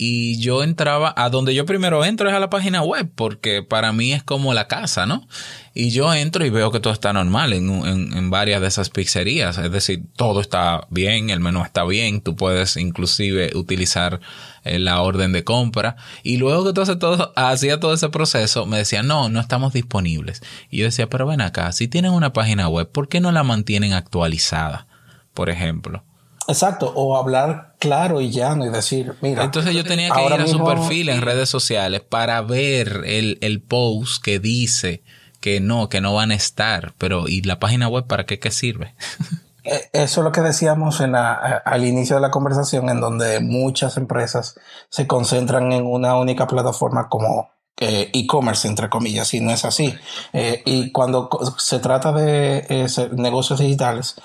y 0.00 0.38
yo 0.38 0.62
entraba 0.62 1.12
a 1.16 1.28
donde 1.28 1.56
yo 1.56 1.66
primero 1.66 2.04
entro 2.04 2.28
es 2.28 2.34
a 2.34 2.38
la 2.38 2.48
página 2.48 2.82
web 2.82 3.10
porque 3.16 3.64
para 3.64 3.92
mí 3.92 4.12
es 4.12 4.22
como 4.22 4.54
la 4.54 4.68
casa, 4.68 5.06
¿no? 5.06 5.26
Y 5.74 5.90
yo 5.90 6.14
entro 6.14 6.46
y 6.46 6.50
veo 6.50 6.70
que 6.70 6.78
todo 6.78 6.92
está 6.92 7.12
normal 7.12 7.52
en, 7.52 7.68
en, 7.68 8.30
varias 8.30 8.60
de 8.60 8.68
esas 8.68 8.90
pizzerías, 8.90 9.58
es 9.58 9.72
decir, 9.72 10.04
todo 10.14 10.40
está 10.40 10.86
bien, 10.88 11.30
el 11.30 11.40
menú 11.40 11.64
está 11.64 11.84
bien, 11.84 12.20
tú 12.20 12.36
puedes 12.36 12.76
inclusive 12.76 13.50
utilizar 13.56 14.20
eh, 14.62 14.78
la 14.78 15.02
orden 15.02 15.32
de 15.32 15.42
compra 15.42 15.96
y 16.22 16.36
luego 16.36 16.64
que 16.64 16.72
todo, 16.72 16.98
todo 16.98 17.32
hacía 17.34 17.80
todo 17.80 17.92
ese 17.92 18.08
proceso 18.08 18.66
me 18.66 18.78
decía 18.78 19.02
no, 19.02 19.28
no 19.28 19.40
estamos 19.40 19.72
disponibles. 19.72 20.42
Y 20.70 20.78
yo 20.78 20.84
decía, 20.84 21.08
pero 21.08 21.26
ven 21.26 21.40
acá, 21.40 21.72
si 21.72 21.88
tienen 21.88 22.12
una 22.12 22.32
página 22.32 22.68
web, 22.68 22.88
¿por 22.88 23.08
qué 23.08 23.20
no 23.20 23.32
la 23.32 23.42
mantienen 23.42 23.94
actualizada? 23.94 24.86
Por 25.34 25.50
ejemplo. 25.50 26.04
Exacto, 26.48 26.90
o 26.94 27.14
hablar 27.18 27.74
claro 27.78 28.22
y 28.22 28.30
llano 28.30 28.64
y 28.64 28.70
decir, 28.70 29.14
mira. 29.20 29.44
Entonces 29.44 29.74
yo 29.74 29.84
tenía 29.84 30.10
que 30.10 30.24
ir 30.24 30.32
a 30.32 30.46
su 30.46 30.64
perfil 30.64 31.10
en 31.10 31.20
redes 31.20 31.50
sociales 31.50 32.00
para 32.00 32.40
ver 32.40 33.02
el, 33.04 33.36
el, 33.42 33.60
post 33.60 34.24
que 34.24 34.38
dice 34.38 35.02
que 35.40 35.60
no, 35.60 35.90
que 35.90 36.00
no 36.00 36.14
van 36.14 36.30
a 36.30 36.34
estar, 36.34 36.94
pero 36.96 37.28
¿y 37.28 37.42
la 37.42 37.60
página 37.60 37.88
web 37.88 38.06
para 38.06 38.24
qué, 38.24 38.38
qué 38.38 38.50
sirve? 38.50 38.94
E, 39.64 39.90
eso 39.92 40.20
es 40.20 40.24
lo 40.24 40.32
que 40.32 40.40
decíamos 40.40 41.00
en 41.00 41.12
la, 41.12 41.34
al 41.34 41.84
inicio 41.84 42.16
de 42.16 42.22
la 42.22 42.30
conversación, 42.30 42.88
en 42.88 43.00
donde 43.00 43.40
muchas 43.40 43.98
empresas 43.98 44.58
se 44.88 45.06
concentran 45.06 45.72
en 45.72 45.84
una 45.84 46.16
única 46.16 46.46
plataforma 46.46 47.08
como 47.08 47.50
e-commerce, 47.80 48.66
entre 48.66 48.88
comillas, 48.88 49.32
y 49.35 49.40
no 49.40 49.50
es 49.50 49.64
así. 49.64 49.94
Eh, 50.32 50.62
y 50.64 50.90
cuando 50.90 51.28
se 51.58 51.78
trata 51.78 52.12
de 52.12 52.66
eh, 52.68 52.87
negocios 53.12 53.61
digitales, 53.61 54.16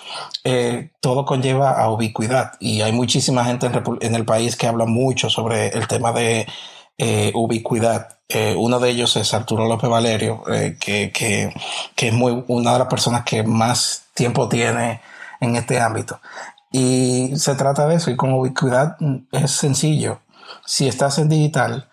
eh, 0.43 0.91
todo 1.00 1.25
conlleva 1.25 1.72
a 1.72 1.89
ubicuidad. 1.89 2.53
Y 2.60 2.81
hay 2.81 2.91
muchísima 2.91 3.45
gente 3.45 3.69
en, 4.01 4.15
el 4.15 4.25
país 4.25 4.55
que 4.55 4.67
habla 4.67 4.86
mucho 4.86 5.29
sobre 5.29 5.67
el 5.69 5.88
tema 5.88 6.12
de 6.12 6.48
ubicuidad. 7.33 8.17
uno 8.55 8.79
de 8.79 8.89
ellos 8.89 9.15
es 9.17 9.33
Arturo 9.33 9.67
López 9.67 9.89
Valerio, 9.89 10.43
que, 10.79 11.12
que, 11.12 11.53
que, 11.95 12.07
es 12.07 12.13
muy, 12.13 12.43
una 12.48 12.74
de 12.74 12.79
las 12.79 12.88
personas 12.88 13.24
que 13.24 13.43
más 13.43 14.05
tiempo 14.13 14.48
tiene 14.48 15.01
en 15.39 15.55
este 15.55 15.79
ámbito. 15.79 16.19
Y 16.72 17.33
se 17.36 17.53
trata 17.55 17.86
de 17.88 17.95
eso, 17.95 18.10
y 18.10 18.15
con 18.15 18.33
ubicuidad 18.33 18.95
mm, 19.00 19.27
es 19.31 19.51
sencillo. 19.51 20.22
Si 20.65 20.88
estás 20.88 21.19
en 21.19 21.29
digital, 21.29 21.88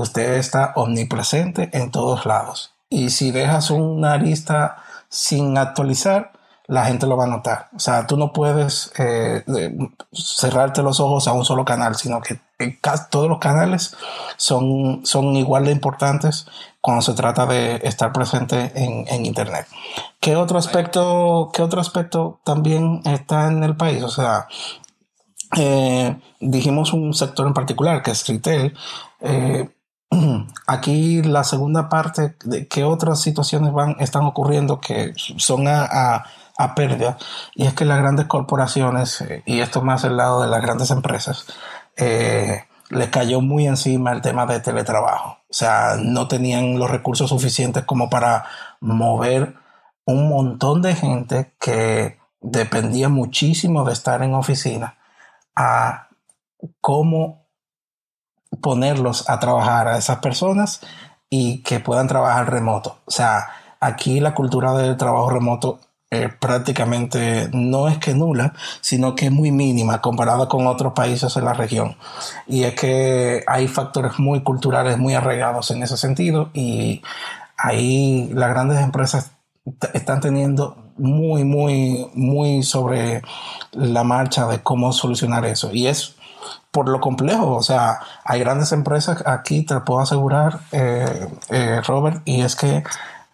usted 0.00 0.34
está 0.34 0.72
omnipresente 0.76 1.70
en 1.72 1.90
todos 1.90 2.24
lados. 2.26 2.74
Y 2.88 3.10
si 3.10 3.30
dejas 3.30 3.70
una 3.70 4.16
lista 4.16 4.76
sin 5.08 5.58
actualizar, 5.58 6.32
la 6.66 6.84
gente 6.84 7.06
lo 7.06 7.16
va 7.16 7.24
a 7.24 7.28
notar. 7.28 7.68
O 7.74 7.80
sea, 7.80 8.06
tú 8.06 8.16
no 8.16 8.32
puedes 8.32 8.92
eh, 8.98 9.42
cerrarte 10.12 10.82
los 10.82 11.00
ojos 11.00 11.26
a 11.26 11.32
un 11.32 11.44
solo 11.44 11.64
canal, 11.64 11.96
sino 11.96 12.20
que 12.20 12.38
todos 13.10 13.28
los 13.28 13.38
canales 13.38 13.96
son, 14.36 15.00
son 15.04 15.34
igual 15.36 15.64
de 15.64 15.72
importantes 15.72 16.46
cuando 16.80 17.02
se 17.02 17.14
trata 17.14 17.46
de 17.46 17.80
estar 17.84 18.12
presente 18.12 18.72
en, 18.74 19.26
Internet. 19.26 19.66
¿Qué 20.20 20.36
otro 20.36 20.58
aspecto, 20.58 21.50
qué 21.52 21.62
otro 21.62 21.80
aspecto 21.80 22.40
también 22.44 23.00
está 23.04 23.48
en 23.48 23.64
el 23.64 23.76
país? 23.76 24.02
O 24.02 24.10
sea, 24.10 24.46
eh, 25.56 26.16
dijimos 26.40 26.92
un 26.92 27.14
sector 27.14 27.46
en 27.46 27.54
particular 27.54 28.02
que 28.02 28.10
es 28.10 28.26
retail. 28.26 28.76
Eh, 29.20 29.68
Aquí 30.66 31.22
la 31.22 31.44
segunda 31.44 31.88
parte 31.88 32.36
de 32.44 32.66
qué 32.66 32.84
otras 32.84 33.20
situaciones 33.20 33.72
van, 33.72 33.96
están 34.00 34.24
ocurriendo 34.24 34.80
que 34.80 35.12
son 35.16 35.68
a, 35.68 36.24
a, 36.56 36.74
pérdida 36.74 37.18
y 37.54 37.66
es 37.66 37.74
que 37.74 37.84
las 37.84 37.98
grandes 37.98 38.26
corporaciones, 38.26 39.20
eh, 39.20 39.42
y 39.46 39.60
esto 39.60 39.82
más 39.82 40.04
el 40.04 40.16
lado 40.16 40.42
de 40.42 40.48
las 40.48 40.62
grandes 40.62 40.90
empresas, 40.90 41.46
eh, 41.96 42.64
les 42.90 43.08
cayó 43.10 43.40
muy 43.40 43.66
encima 43.66 44.12
el 44.12 44.22
tema 44.22 44.46
de 44.46 44.60
teletrabajo. 44.60 45.38
O 45.48 45.54
sea, 45.54 45.96
no 46.00 46.26
tenían 46.26 46.78
los 46.78 46.90
recursos 46.90 47.28
suficientes 47.30 47.84
como 47.84 48.08
para 48.08 48.46
mover 48.80 49.54
un 50.04 50.28
montón 50.28 50.80
de 50.80 50.94
gente 50.94 51.52
que 51.60 52.18
dependía 52.40 53.08
muchísimo 53.08 53.84
de 53.84 53.92
estar 53.92 54.22
en 54.22 54.34
oficina 54.34 54.96
a 55.54 56.08
cómo 56.80 57.47
ponerlos 58.60 59.28
a 59.28 59.38
trabajar 59.38 59.88
a 59.88 59.98
esas 59.98 60.18
personas 60.18 60.80
y 61.30 61.62
que 61.62 61.80
puedan 61.80 62.08
trabajar 62.08 62.50
remoto. 62.50 62.98
O 63.06 63.10
sea, 63.10 63.48
aquí 63.80 64.20
la 64.20 64.34
cultura 64.34 64.72
del 64.74 64.96
trabajo 64.96 65.30
remoto 65.30 65.80
eh, 66.10 66.30
prácticamente 66.40 67.50
no 67.52 67.86
es 67.86 67.98
que 67.98 68.14
nula, 68.14 68.54
sino 68.80 69.14
que 69.14 69.26
es 69.26 69.32
muy 69.32 69.50
mínima 69.50 70.00
comparada 70.00 70.48
con 70.48 70.66
otros 70.66 70.94
países 70.94 71.36
en 71.36 71.44
la 71.44 71.52
región. 71.52 71.96
Y 72.46 72.64
es 72.64 72.74
que 72.74 73.44
hay 73.46 73.68
factores 73.68 74.18
muy 74.18 74.42
culturales, 74.42 74.96
muy 74.96 75.14
arraigados 75.14 75.70
en 75.70 75.82
ese 75.82 75.98
sentido 75.98 76.48
y 76.54 77.02
ahí 77.58 78.30
las 78.32 78.48
grandes 78.48 78.80
empresas 78.80 79.32
están 79.92 80.20
teniendo 80.20 80.76
muy, 80.96 81.44
muy, 81.44 82.06
muy 82.14 82.62
sobre 82.62 83.22
la 83.72 84.02
marcha 84.02 84.46
de 84.46 84.62
cómo 84.62 84.92
solucionar 84.92 85.44
eso. 85.44 85.70
Y 85.74 85.88
es 85.88 86.16
por 86.70 86.88
lo 86.88 87.00
complejo. 87.00 87.54
O 87.56 87.62
sea, 87.62 88.00
hay 88.24 88.40
grandes 88.40 88.72
empresas 88.72 89.22
aquí, 89.26 89.64
te 89.64 89.80
puedo 89.80 90.00
asegurar, 90.00 90.60
eh, 90.72 91.28
eh, 91.50 91.80
Robert, 91.86 92.22
y 92.24 92.42
es 92.42 92.56
que 92.56 92.84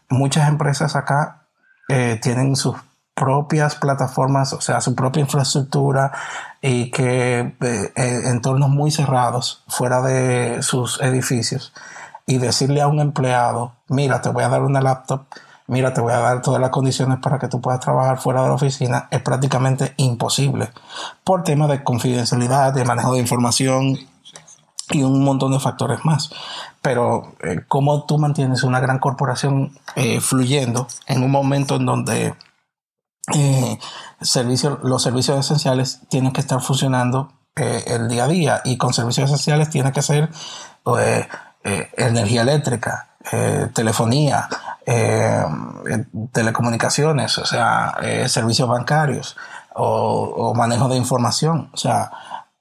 muchas 0.08 0.48
empresas 0.48 0.96
acá 0.96 1.46
eh, 1.88 2.18
tienen 2.22 2.56
sus 2.56 2.76
propias 3.14 3.76
plataformas, 3.76 4.52
o 4.52 4.60
sea, 4.60 4.80
su 4.80 4.94
propia 4.94 5.20
infraestructura 5.20 6.10
y 6.60 6.90
que 6.90 7.54
entornos 7.94 8.70
muy 8.70 8.90
cerrados 8.90 9.62
fuera 9.68 10.02
de 10.02 10.62
sus 10.62 11.00
edificios 11.00 11.72
y 12.26 12.38
decirle 12.38 12.80
a 12.80 12.88
un 12.88 12.98
empleado, 12.98 13.74
mira, 13.88 14.20
te 14.20 14.30
voy 14.30 14.42
a 14.42 14.48
dar 14.48 14.62
una 14.62 14.80
laptop 14.80 15.26
mira, 15.66 15.94
te 15.94 16.00
voy 16.00 16.12
a 16.12 16.18
dar 16.18 16.42
todas 16.42 16.60
las 16.60 16.70
condiciones 16.70 17.18
para 17.18 17.38
que 17.38 17.48
tú 17.48 17.60
puedas 17.60 17.80
trabajar 17.80 18.18
fuera 18.18 18.42
de 18.42 18.48
la 18.48 18.54
oficina, 18.54 19.08
es 19.10 19.22
prácticamente 19.22 19.94
imposible 19.96 20.70
por 21.22 21.42
temas 21.42 21.68
de 21.68 21.82
confidencialidad, 21.82 22.74
de 22.74 22.84
manejo 22.84 23.14
de 23.14 23.20
información 23.20 23.98
y 24.90 25.02
un 25.02 25.24
montón 25.24 25.52
de 25.52 25.60
factores 25.60 26.04
más. 26.04 26.30
Pero 26.82 27.34
eh, 27.42 27.60
cómo 27.68 28.04
tú 28.04 28.18
mantienes 28.18 28.62
una 28.62 28.80
gran 28.80 28.98
corporación 28.98 29.78
eh, 29.96 30.20
fluyendo 30.20 30.86
en 31.06 31.22
un 31.22 31.30
momento 31.30 31.76
en 31.76 31.86
donde 31.86 32.34
eh, 33.34 33.78
los 34.82 35.02
servicios 35.02 35.38
esenciales 35.38 36.00
tienen 36.08 36.32
que 36.32 36.40
estar 36.40 36.60
funcionando 36.60 37.32
el 37.56 38.08
día 38.08 38.24
a 38.24 38.28
día 38.28 38.60
y 38.64 38.76
con 38.76 38.92
servicios 38.92 39.30
esenciales 39.30 39.70
tiene 39.70 39.92
que 39.92 40.02
ser 40.02 40.28
energía 41.62 42.42
eléctrica, 42.42 43.10
telefonía, 43.72 44.48
eh, 44.86 45.44
telecomunicaciones, 46.32 47.38
o 47.38 47.46
sea, 47.46 47.94
eh, 48.02 48.28
servicios 48.28 48.68
bancarios 48.68 49.36
o, 49.74 50.54
manejo 50.54 50.88
de 50.88 50.96
información. 50.96 51.70
O 51.72 51.76
sea, 51.76 52.10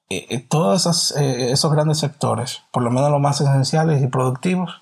eh, 0.10 0.46
todos 0.48 1.16
esos 1.16 1.72
grandes 1.72 2.00
sectores, 2.00 2.64
por 2.72 2.84
lo 2.84 2.92
menos 2.92 3.12
los 3.12 3.22
más 3.22 3.42
esenciales 3.42 4.02
y 4.02 4.08
productivos, 4.08 4.80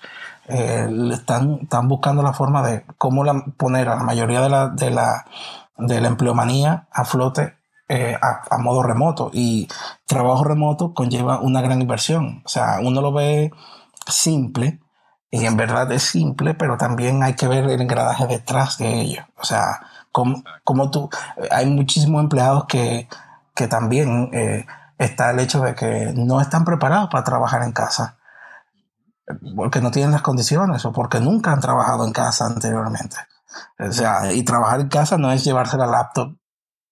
están, 0.48 1.60
están 1.62 1.88
buscando 1.88 2.22
la 2.22 2.32
forma 2.32 2.66
de 2.66 2.84
cómo 2.98 3.24
poner 3.56 3.88
a 3.88 3.96
la 3.96 4.02
mayoría 4.02 4.40
de 4.40 4.50
la, 4.50 4.68
de 4.68 4.90
la, 4.90 5.24
de 5.78 6.00
la 6.00 6.08
empleomanía 6.08 6.88
a 6.90 7.04
flote 7.04 7.54
eh, 7.94 8.16
a, 8.18 8.56
modo 8.56 8.82
remoto 8.82 9.30
y 9.34 9.68
trabajo 10.06 10.44
remoto 10.44 10.94
conlleva 10.94 11.40
una 11.40 11.60
gran 11.60 11.82
inversión. 11.82 12.40
O 12.42 12.48
sea, 12.48 12.78
uno 12.80 13.02
lo 13.02 13.12
ve 13.12 13.52
simple 14.06 14.80
y 15.32 15.44
en 15.46 15.56
verdad 15.56 15.90
es 15.90 16.04
simple, 16.04 16.54
pero 16.54 16.76
también 16.76 17.24
hay 17.24 17.34
que 17.34 17.48
ver 17.48 17.64
el 17.64 17.80
engranaje 17.80 18.28
detrás 18.28 18.78
de 18.78 19.00
ello. 19.00 19.24
O 19.36 19.44
sea, 19.44 19.80
como, 20.12 20.44
como 20.62 20.90
tú, 20.90 21.10
hay 21.50 21.66
muchísimos 21.66 22.22
empleados 22.22 22.66
que, 22.66 23.08
que 23.54 23.66
también 23.66 24.30
eh, 24.32 24.66
está 24.98 25.30
el 25.30 25.40
hecho 25.40 25.60
de 25.60 25.74
que 25.74 26.12
no 26.14 26.40
están 26.40 26.64
preparados 26.64 27.08
para 27.10 27.24
trabajar 27.24 27.64
en 27.64 27.72
casa 27.72 28.18
porque 29.56 29.80
no 29.80 29.90
tienen 29.90 30.12
las 30.12 30.22
condiciones 30.22 30.84
o 30.84 30.92
porque 30.92 31.20
nunca 31.20 31.52
han 31.52 31.60
trabajado 31.60 32.04
en 32.06 32.12
casa 32.12 32.46
anteriormente. 32.46 33.16
O 33.78 33.92
sea, 33.92 34.32
y 34.32 34.42
trabajar 34.44 34.80
en 34.80 34.88
casa 34.88 35.18
no 35.18 35.30
es 35.32 35.44
llevarse 35.44 35.76
la 35.76 35.86
laptop 35.86 36.36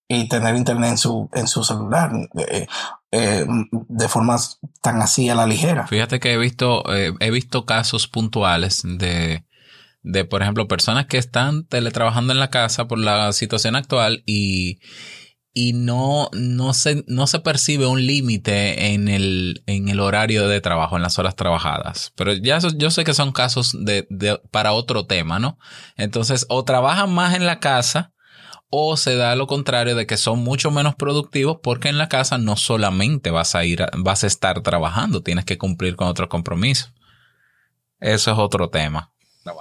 y 0.08 0.28
tener 0.28 0.54
internet 0.56 0.90
en 0.90 0.98
su, 0.98 1.28
en 1.32 1.46
su 1.46 1.64
celular 1.64 2.10
eh, 2.34 2.66
eh, 3.12 3.46
de 3.88 4.08
forma 4.08 4.36
tan 4.82 5.02
así 5.02 5.28
a 5.28 5.34
la 5.34 5.46
ligera. 5.46 5.86
Fíjate 5.86 6.20
que 6.20 6.32
he 6.32 6.38
visto, 6.38 6.84
eh, 6.94 7.12
he 7.20 7.30
visto 7.30 7.66
casos 7.66 8.06
puntuales 8.06 8.82
de, 8.84 9.44
de, 10.02 10.24
por 10.24 10.42
ejemplo, 10.42 10.68
personas 10.68 11.06
que 11.06 11.18
están 11.18 11.66
teletrabajando 11.66 12.32
en 12.32 12.40
la 12.40 12.50
casa 12.50 12.86
por 12.86 12.98
la 12.98 13.32
situación 13.32 13.76
actual 13.76 14.22
y, 14.26 14.78
y 15.52 15.72
no, 15.72 16.30
no, 16.32 16.72
se, 16.72 17.04
no 17.08 17.26
se 17.26 17.40
percibe 17.40 17.86
un 17.86 18.06
límite 18.06 18.92
en 18.94 19.08
el, 19.08 19.64
en 19.66 19.88
el 19.88 19.98
horario 19.98 20.46
de 20.46 20.60
trabajo, 20.60 20.96
en 20.96 21.02
las 21.02 21.18
horas 21.18 21.34
trabajadas. 21.34 22.12
Pero 22.14 22.32
ya 22.34 22.58
yo 22.76 22.90
sé 22.90 23.04
que 23.04 23.14
son 23.14 23.32
casos 23.32 23.76
de, 23.84 24.06
de, 24.08 24.40
para 24.50 24.72
otro 24.72 25.06
tema, 25.06 25.38
¿no? 25.38 25.58
Entonces, 25.96 26.46
o 26.48 26.64
trabajan 26.64 27.12
más 27.12 27.34
en 27.34 27.46
la 27.46 27.58
casa 27.58 28.12
o 28.70 28.96
se 28.96 29.16
da 29.16 29.34
lo 29.34 29.46
contrario 29.46 29.96
de 29.96 30.06
que 30.06 30.16
son 30.16 30.38
mucho 30.38 30.70
menos 30.70 30.94
productivos 30.94 31.58
porque 31.62 31.88
en 31.88 31.98
la 31.98 32.08
casa 32.08 32.38
no 32.38 32.56
solamente 32.56 33.30
vas 33.30 33.54
a 33.54 33.64
ir, 33.64 33.84
vas 33.98 34.24
a 34.24 34.28
estar 34.28 34.62
trabajando, 34.62 35.22
tienes 35.22 35.44
que 35.44 35.58
cumplir 35.58 35.96
con 35.96 36.08
otros 36.08 36.28
compromisos. 36.28 36.92
Eso 37.98 38.32
es 38.32 38.38
otro 38.38 38.70
tema. 38.70 39.12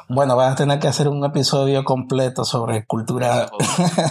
Bueno, 0.10 0.36
vas 0.36 0.54
a 0.54 0.56
tener 0.56 0.80
que 0.80 0.88
hacer 0.88 1.08
un 1.08 1.24
episodio 1.24 1.84
completo 1.84 2.44
sobre 2.44 2.86
cultura, 2.86 3.50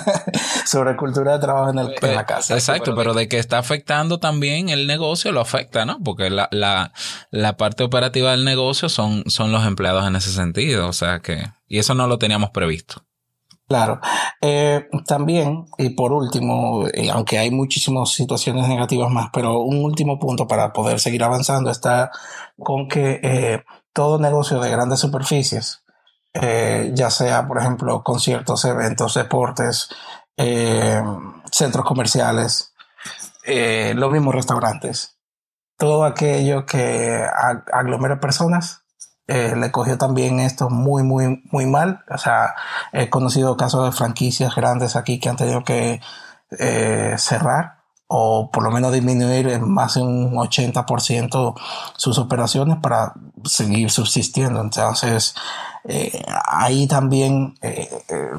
sobre 0.65 0.97
cultura 0.97 1.35
de 1.35 1.39
trabajo 1.39 1.71
en, 1.71 1.79
el, 1.79 1.95
la 2.01 2.25
casa. 2.25 2.55
Exacto, 2.55 2.95
pero 2.97 3.13
de 3.13 3.29
que 3.29 3.39
está 3.39 3.59
afectando 3.59 4.19
también 4.19 4.71
el 4.71 4.87
negocio 4.87 5.31
lo 5.31 5.41
afecta, 5.41 5.85
¿no? 5.85 5.99
Porque 6.03 6.31
la, 6.31 6.49
la, 6.53 6.93
la 7.31 7.57
parte 7.57 7.85
operativa 7.85 8.31
del 8.31 8.45
negocio 8.45 8.89
son, 8.89 9.25
son 9.27 9.53
los 9.53 9.67
empleados 9.67 10.07
en 10.07 10.17
ese 10.17 10.31
sentido, 10.31 10.89
o 10.89 10.93
sea 10.93 11.21
que, 11.21 11.45
y 11.69 11.79
eso 11.79 11.95
no 11.95 12.07
lo 12.07 12.19
teníamos 12.19 12.51
previsto. 12.51 13.05
Claro. 13.69 14.01
Eh, 14.41 14.89
también, 15.07 15.67
y 15.77 15.91
por 15.91 16.13
último, 16.13 16.87
eh, 16.89 17.11
aunque 17.11 17.39
hay 17.39 17.51
muchísimas 17.51 18.11
situaciones 18.13 18.67
negativas 18.67 19.11
más, 19.11 19.29
pero 19.31 19.61
un 19.61 19.85
último 19.85 20.19
punto 20.19 20.47
para 20.47 20.73
poder 20.73 20.99
seguir 21.01 21.23
avanzando 21.23 21.71
está 21.71 22.11
con 22.59 22.89
que 22.89 23.21
eh, 23.23 23.65
todo 23.93 24.19
negocio 24.19 24.59
de 24.59 24.71
grandes 24.71 25.01
superficies, 25.01 25.83
ya 26.95 27.11
sea, 27.11 27.47
por 27.49 27.59
ejemplo, 27.59 28.03
conciertos, 28.05 28.65
eventos, 28.65 29.15
deportes, 29.15 29.89
centros 31.51 31.85
comerciales, 31.85 32.73
los 33.45 34.13
mismos 34.13 34.35
restaurantes, 34.35 35.19
todo 35.77 36.05
aquello 36.05 36.65
que 36.65 37.25
aglomera 37.73 38.21
personas, 38.21 38.85
le 39.29 39.71
cogió 39.71 39.99
también 39.99 40.41
esto 40.41 40.71
muy, 40.71 41.03
muy, 41.03 41.43
muy 41.51 41.67
mal. 41.67 42.05
O 42.11 42.19
sea, 42.19 42.55
he 42.93 43.11
conocido 43.11 43.57
casos 43.57 43.85
de 43.85 43.93
franquicias 43.93 44.55
grandes 44.55 44.97
aquí 44.97 45.21
que 45.21 45.29
han 45.29 45.37
tenido 45.37 45.65
que 45.65 46.01
cerrar 47.19 47.79
o 48.09 48.51
por 48.51 48.65
lo 48.65 48.71
menos 48.71 48.93
disminuir 48.93 49.49
en 49.49 49.71
más 49.71 49.95
de 49.95 50.01
un 50.01 50.35
80% 50.35 51.55
sus 51.97 52.19
operaciones 52.19 52.79
para 52.79 53.13
seguir 53.45 53.91
subsistiendo. 53.91 54.63
Entonces, 54.63 55.35
eh, 55.85 56.25
ahí 56.47 56.87
también 56.87 57.55
eh, 57.61 57.89
eh, 58.09 58.31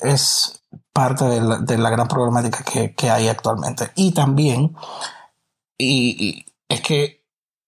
es 0.00 0.62
parte 0.92 1.24
de 1.24 1.78
la, 1.78 1.90
gran 1.90 2.06
problemática 2.06 2.64
que, 2.64 3.10
hay 3.10 3.26
actualmente. 3.26 3.90
Y 3.96 4.12
también, 4.12 4.76
y, 5.76 6.46
es 6.68 6.80
que 6.80 7.24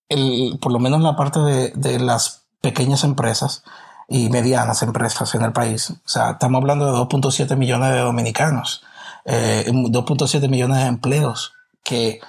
el, 0.09 0.59
por 0.63 0.73
lo 0.73 0.79
menos 0.79 1.03
la 1.03 1.17
parte 1.17 1.41
de, 1.41 1.73
de 1.75 1.99
las 1.99 2.38
pequeñas 2.61 3.05
empresas 3.05 3.65
y 4.09 4.31
medianas 4.31 4.83
empresas 4.83 5.35
en 5.35 5.43
el 5.43 5.53
país, 5.53 5.91
o 5.91 6.09
sea, 6.09 6.31
estamos 6.31 6.61
hablando 6.61 6.87
de 6.87 6.99
2.7 6.99 7.57
millones 7.57 7.93
de 7.93 7.99
dominicanos 7.99 8.83
2.7 9.29 10.45
eh, 10.45 10.49
millones 10.49 10.79
de 10.79 10.87
empleos 10.87 11.53
que, 11.85 12.21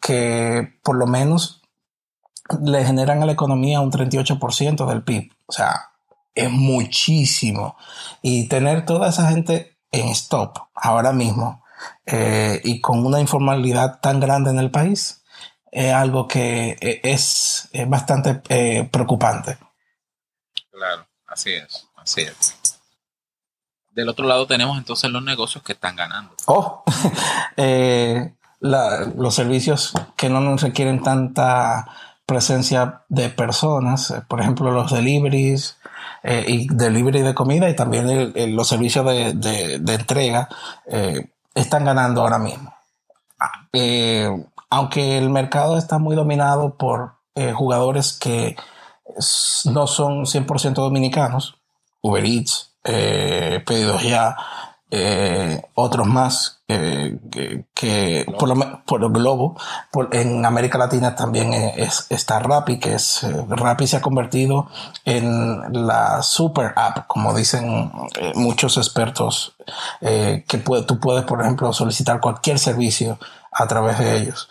que 0.00 0.78
por 0.82 0.96
lo 0.96 1.06
menos 1.06 1.62
le 2.62 2.84
generan 2.84 3.22
a 3.22 3.26
la 3.26 3.32
economía 3.32 3.80
un 3.80 3.90
38% 3.90 4.86
del 4.86 5.02
PIB. 5.02 5.30
O 5.46 5.52
sea, 5.52 5.90
es 6.34 6.50
muchísimo. 6.50 7.76
Y 8.22 8.48
tener 8.48 8.84
toda 8.84 9.08
esa 9.08 9.28
gente 9.30 9.76
en 9.90 10.08
stop 10.08 10.58
ahora 10.74 11.12
mismo 11.12 11.62
eh, 12.06 12.60
y 12.64 12.80
con 12.80 13.04
una 13.04 13.20
informalidad 13.20 14.00
tan 14.00 14.20
grande 14.20 14.50
en 14.50 14.58
el 14.58 14.70
país 14.70 15.23
es 15.74 15.92
algo 15.92 16.28
que 16.28 16.76
eh, 16.80 17.00
es, 17.02 17.68
es 17.72 17.88
bastante 17.88 18.34
preocupante. 18.90 19.58
Claro, 20.70 21.06
así 21.26 21.52
es, 21.52 21.88
así 21.96 22.22
es. 22.22 22.80
Del 23.94 24.08
otro 24.08 24.26
lado 24.26 24.46
tenemos 24.46 24.76
entonces 24.76 25.10
los 25.10 25.22
negocios 25.22 25.62
que 25.62 25.72
están 25.72 25.94
ganando. 25.94 26.34
Oh, 26.46 26.82
eh, 27.56 28.34
los 28.60 29.34
servicios 29.34 29.92
que 30.16 30.28
no 30.28 30.56
requieren 30.56 31.02
tanta 31.02 31.86
presencia 32.26 33.02
de 33.08 33.28
personas, 33.28 34.10
eh, 34.10 34.22
por 34.26 34.40
ejemplo 34.40 34.72
los 34.72 34.90
deliveries 34.90 35.78
eh, 36.24 36.44
y 36.48 36.66
delivery 36.74 37.20
de 37.20 37.34
comida 37.34 37.70
y 37.70 37.76
también 37.76 38.32
los 38.56 38.66
servicios 38.66 39.06
de, 39.06 39.74
entrega 39.74 40.48
están 41.54 41.84
ganando 41.84 42.22
ahora 42.22 42.38
mismo. 42.38 42.74
Ah, 43.38 43.68
aunque 44.74 45.18
el 45.18 45.30
mercado 45.30 45.78
está 45.78 45.98
muy 45.98 46.16
dominado 46.16 46.76
por 46.76 47.14
jugadores 47.54 48.12
que 48.12 48.56
no 49.66 49.86
son 49.86 50.24
100% 50.24 50.74
dominicanos, 50.74 51.56
Uber 52.02 52.24
Eats, 52.24 52.72
eh, 52.84 53.62
pedidos 53.66 54.02
ya, 54.02 54.36
eh, 54.90 55.62
otros 55.74 56.06
más 56.06 56.60
que, 56.66 58.26
por, 58.38 58.48
lo, 58.48 58.84
por 58.84 59.02
el 59.02 59.10
globo, 59.10 59.56
en 60.12 60.44
América 60.44 60.78
Latina 60.78 61.14
también 61.14 61.52
es, 61.52 62.06
está 62.10 62.38
Rappi, 62.38 62.78
que 62.78 62.94
es 62.94 63.22
eh, 63.22 63.44
Rappi 63.48 63.86
se 63.86 63.96
ha 63.96 64.00
convertido 64.00 64.68
en 65.04 65.86
la 65.86 66.22
super 66.22 66.72
app, 66.76 67.06
como 67.06 67.34
dicen 67.34 67.90
muchos 68.34 68.76
expertos, 68.76 69.56
que 70.00 70.58
tú 70.86 71.00
puedes, 71.00 71.24
por 71.24 71.40
ejemplo, 71.40 71.72
solicitar 71.72 72.20
cualquier 72.20 72.58
servicio 72.58 73.18
a 73.54 73.66
través 73.66 73.98
de 73.98 74.16
ellos. 74.16 74.48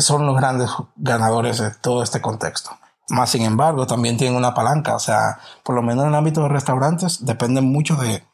son 0.00 0.26
los 0.26 0.36
grandes 0.36 0.70
ganadores 0.96 1.58
de 1.58 1.70
todo 1.70 2.02
este 2.02 2.20
contexto. 2.20 2.70
Más 3.08 3.30
sin 3.30 3.42
embargo, 3.42 3.86
también 3.86 4.16
tienen 4.16 4.36
una 4.36 4.54
palanca, 4.54 4.96
o 4.96 4.98
sea, 4.98 5.38
por 5.62 5.76
lo 5.76 5.82
menos 5.82 6.04
en 6.04 6.08
el 6.08 6.14
ámbito 6.16 6.42
de 6.42 6.48
restaurantes, 6.48 7.24
dependen 7.24 7.64
mucho 7.64 7.94
de, 7.96 8.24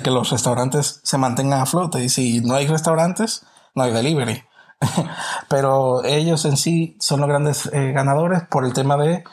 que 0.00 0.10
los 0.10 0.30
restaurantes 0.30 1.00
se 1.02 1.18
mantengan 1.18 1.60
a 1.60 1.66
flote. 1.66 2.02
Y 2.04 2.08
si 2.08 2.40
no 2.40 2.54
hay 2.54 2.66
restaurantes, 2.68 3.44
no 3.74 3.82
hay 3.82 3.92
delivery. 3.92 4.44
Pero 5.48 6.04
ellos 6.04 6.44
en 6.44 6.56
sí 6.56 6.96
son 7.00 7.20
los 7.20 7.28
grandes 7.28 7.66
eh, 7.72 7.90
ganadores 7.92 8.42
por 8.48 8.64
el 8.64 8.72
tema 8.72 8.96
de 8.96 9.24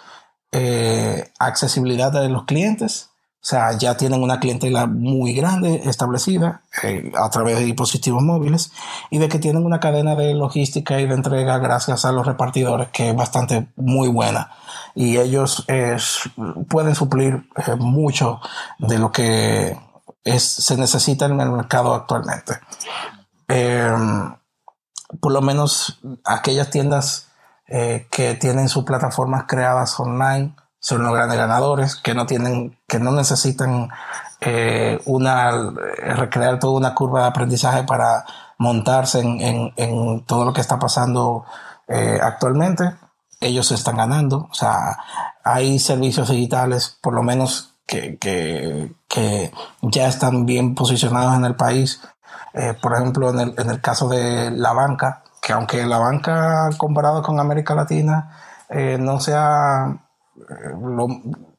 eh, 0.51 1.31
accesibilidad 1.37 2.11
de 2.11 2.29
los 2.29 2.45
clientes 2.45 3.08
o 3.41 3.45
sea, 3.49 3.71
ya 3.71 3.95
tienen 3.95 4.21
una 4.21 4.41
clientela 4.41 4.85
muy 4.85 5.33
grande 5.33 5.83
establecida 5.85 6.63
eh, 6.83 7.09
a 7.17 7.29
través 7.29 7.57
de 7.57 7.63
dispositivos 7.63 8.21
móviles 8.21 8.73
y 9.09 9.17
de 9.17 9.29
que 9.29 9.39
tienen 9.39 9.65
una 9.65 9.79
cadena 9.79 10.13
de 10.15 10.33
logística 10.33 10.99
y 10.99 11.07
de 11.07 11.13
entrega 11.13 11.57
gracias 11.57 12.03
a 12.03 12.11
los 12.11 12.27
repartidores 12.27 12.89
que 12.89 13.09
es 13.09 13.15
bastante 13.15 13.69
muy 13.77 14.09
buena. 14.09 14.51
Y 14.93 15.17
ellos 15.17 15.65
pueden 16.67 16.95
suplir 16.95 17.47
eh, 17.55 17.75
mucho 17.77 18.41
de 18.77 18.99
lo 18.99 19.13
que 19.13 19.79
es, 20.25 20.43
se 20.43 20.75
necesita 20.75 21.25
en 21.25 21.39
el 21.39 21.49
mercado 21.49 21.93
actualmente. 21.93 22.59
Em, 23.47 24.35
por 25.21 25.31
lo 25.31 25.41
menos 25.41 26.01
aquellas 26.25 26.69
tiendas 26.69 27.29
eh, 27.67 28.07
que 28.11 28.35
tienen 28.35 28.67
sus 28.67 28.83
plataformas 28.83 29.45
creadas 29.47 29.97
online 29.97 30.55
son 30.79 31.03
los 31.03 31.13
grandes 31.13 31.37
ganadores, 31.37 31.95
que 31.95 32.13
no 32.13 32.25
tienen, 32.25 32.77
que 32.87 32.99
no 32.99 33.11
necesitan 33.11 33.89
eh, 34.41 35.01
una, 35.05 35.49
eh, 35.49 36.13
recrear 36.15 36.59
toda 36.59 36.77
una 36.77 36.95
curva 36.95 37.23
de 37.23 37.27
aprendizaje 37.27 37.83
para 37.83 38.25
montarse 38.57 39.19
en, 39.19 39.73
en, 39.75 40.25
todo 40.25 40.45
lo 40.45 40.53
que 40.53 40.61
está 40.61 40.79
pasando 40.79 41.45
eh, 41.87 42.19
actualmente. 42.21 42.95
Ellos 43.41 43.71
están 43.71 43.97
ganando, 43.97 44.47
o 44.49 44.53
sea, 44.53 44.97
hay 45.43 45.79
servicios 45.79 46.29
digitales, 46.29 46.97
por 47.01 47.13
lo 47.13 47.23
menos 47.23 47.75
que, 47.85 48.17
que, 48.17 48.93
que 49.07 49.51
ya 49.81 50.07
están 50.07 50.45
bien 50.45 50.75
posicionados 50.75 51.35
en 51.35 51.45
el 51.45 51.55
país, 51.55 52.01
por 52.81 52.93
ejemplo, 52.93 53.29
en 53.29 53.39
el, 53.39 53.55
en 53.57 53.69
el, 53.69 53.79
caso 53.79 54.09
de 54.09 54.51
la 54.51 54.73
banca, 54.73 55.23
que 55.41 55.53
aunque 55.53 55.85
la 55.85 55.99
banca 55.99 56.69
comparado 56.77 57.21
con 57.21 57.39
América 57.39 57.75
Latina 57.75 58.35
no 58.99 59.19
sea, 59.21 60.08
lo, 60.81 61.07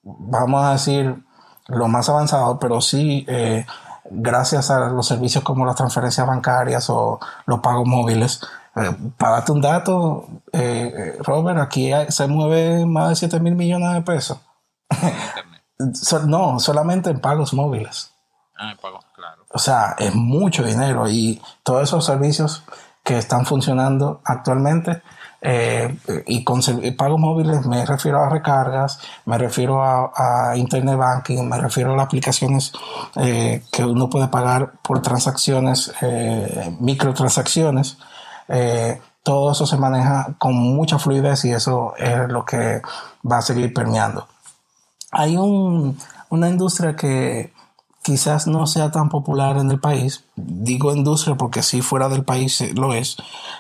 vamos 0.03 0.65
a 0.65 0.73
decir, 0.73 1.25
lo 1.69 1.89
más 1.89 2.09
avanzado, 2.09 2.59
pero 2.59 2.81
sí, 2.81 3.27
gracias 4.11 4.71
a 4.71 4.89
los 4.89 5.07
servicios 5.07 5.45
como 5.45 5.67
las 5.67 5.77
transferencias 5.77 6.27
bancarias 6.27 6.89
o 6.91 7.21
los 7.47 7.61
pagos 7.61 7.87
móviles, 7.87 8.41
para 9.19 9.33
darte 9.33 9.53
un 9.53 9.61
dato, 9.61 10.29
Robert, 11.21 11.61
aquí 11.61 11.91
se 12.09 12.27
mueve 12.27 12.87
más 12.87 13.11
de 13.11 13.17
7 13.17 13.41
mil 13.41 13.55
millones 13.55 13.95
de 13.95 14.03
pesos. 14.03 14.39
no, 16.27 16.59
solamente 16.59 17.11
en 17.11 17.21
pagos 17.21 17.55
móviles. 17.55 18.13
Ah, 18.57 18.73
en 18.73 18.79
pagos, 18.79 19.05
claro. 19.15 19.45
O 19.53 19.59
sea, 19.59 19.97
es 19.99 20.15
mucho 20.15 20.63
dinero 20.63 21.09
y 21.09 21.41
todos 21.63 21.85
esos 21.85 22.05
servicios 22.05 22.63
que 23.03 23.19
están 23.19 23.47
funcionando 23.47 24.21
actualmente 24.25 25.03
eh, 25.43 25.97
y 26.27 26.45
con 26.45 26.61
pagos 26.97 27.19
móviles 27.19 27.67
me 27.67 27.85
refiero 27.87 28.23
a 28.23 28.29
recargas, 28.29 29.01
me 29.27 29.39
refiero 29.39 29.83
a, 29.83 30.53
internet 30.57 30.97
banking, 30.97 31.49
me 31.49 31.59
refiero 31.59 31.93
a 31.93 31.97
las 31.97 32.07
aplicaciones 32.07 32.73
eh, 33.17 33.63
que 33.73 33.85
uno 33.85 34.11
puede 34.11 34.29
pagar 34.29 34.73
por 34.83 35.01
transacciones, 35.03 35.93
eh, 36.03 36.77
microtransacciones. 36.81 37.99
todo 39.23 39.53
eso 39.53 39.67
se 39.67 39.77
maneja 39.77 40.35
con 40.39 40.55
mucha 40.55 40.99
fluidez 40.99 41.45
y 41.45 41.53
eso 41.53 41.95
es 41.97 42.29
lo 42.29 42.45
que 42.45 42.83
va 43.23 43.39
a 43.39 43.43
seguir 43.43 43.73
permeando 43.73 44.27
hay 45.11 45.37
un, 45.37 45.99
una 46.29 46.49
industria 46.49 46.97
que 46.97 47.53
quizás 48.03 48.47
no 48.47 48.67
sea 48.67 48.91
tan 48.91 49.09
popular 49.09 49.59
en 49.59 49.71
el 49.71 49.81
país, 49.81 50.25
digo 50.37 50.95
industria 50.95 51.37
porque 51.37 51.63
si 51.63 51.83
fuera 51.83 52.09
del 52.09 52.25
país 52.25 52.63
lo 52.75 52.95
es, 52.95 53.17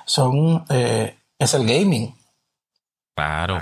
son, 0.06 0.64
eh, 0.70 1.16
es 1.40 1.55
el 1.55 1.66
gaming. 1.66 2.14
Claro. 3.16 3.59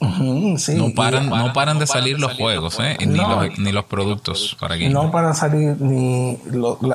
no 0.00 0.94
paran, 0.96 1.30
no 1.30 1.52
paran 1.52 1.78
de 1.78 1.86
salir 1.86 2.18
los 2.18 2.32
juegos, 2.34 2.80
¿eh? 2.80 2.96
ni, 2.98 3.16
los, 3.16 3.58
ni, 3.58 3.70
los, 3.70 3.84
productos 3.84 4.56
para 4.58 4.74
gaming. 4.74 4.92
No 4.92 5.12
paran 5.12 5.36
salir 5.36 5.80
ni 5.80 6.36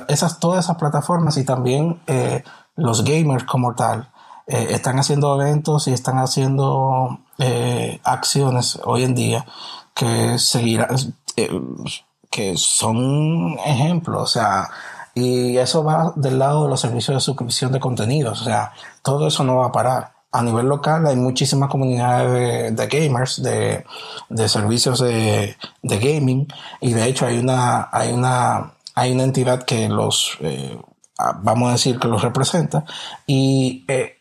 esas, 0.10 0.42
todas 0.42 0.66
esas 0.66 0.76
plataformas 0.76 1.38
y 1.38 1.46
también 1.46 2.02
eh, 2.08 2.44
los 2.76 3.06
gamers 3.06 3.46
como 3.46 3.74
tal. 3.74 4.10
están 4.48 5.00
haciendo 5.00 5.42
eventos 5.42 5.88
y 5.88 5.94
están 5.94 6.18
haciendo 6.18 7.20
acciones 8.04 8.80
hoy 8.84 9.04
en 9.04 9.16
día 9.16 9.46
que 9.96 10.38
seguirá, 10.38 10.90
eh, 11.38 11.50
que 12.30 12.58
son 12.58 13.58
ejemplos, 13.66 14.22
o 14.22 14.28
sea, 14.28 14.70
y 15.16 15.58
eso 15.58 15.84
va 15.84 16.12
del 16.18 16.38
lado 16.38 16.66
de 16.66 16.70
los 16.70 16.82
servicios 16.82 17.16
de 17.16 17.22
suscripción 17.22 17.72
de 17.72 17.80
contenidos, 17.80 18.42
o 18.42 18.44
sea, 18.44 18.74
todo 19.02 19.28
eso 19.28 19.44
no 19.44 19.56
va 19.56 19.68
a 19.68 19.72
parar. 19.72 20.15
A 20.36 20.42
nivel 20.42 20.68
local 20.68 21.08
hay 21.08 21.16
muchísimas 21.16 21.70
comunidades 21.70 22.76
de, 22.76 22.88
gamers, 22.88 23.42
de, 23.42 23.86
de 24.28 24.50
servicios 24.50 25.00
de, 25.00 25.56
de, 25.82 25.98
gaming, 25.98 26.46
y 26.82 26.92
de 26.92 27.06
hecho 27.08 27.26
hay 27.26 27.38
una, 27.38 27.88
hay 27.90 28.12
una, 28.12 28.74
hay 28.96 29.14
una 29.14 29.24
entidad 29.24 29.64
que 29.64 29.88
los, 29.88 30.38
eh, 30.42 30.78
vamos 31.42 31.70
a 31.70 31.72
decir, 31.72 32.00
que 32.00 32.10
los 32.10 32.22
representa, 32.22 32.84
y 33.26 33.86
eh, 33.88 34.18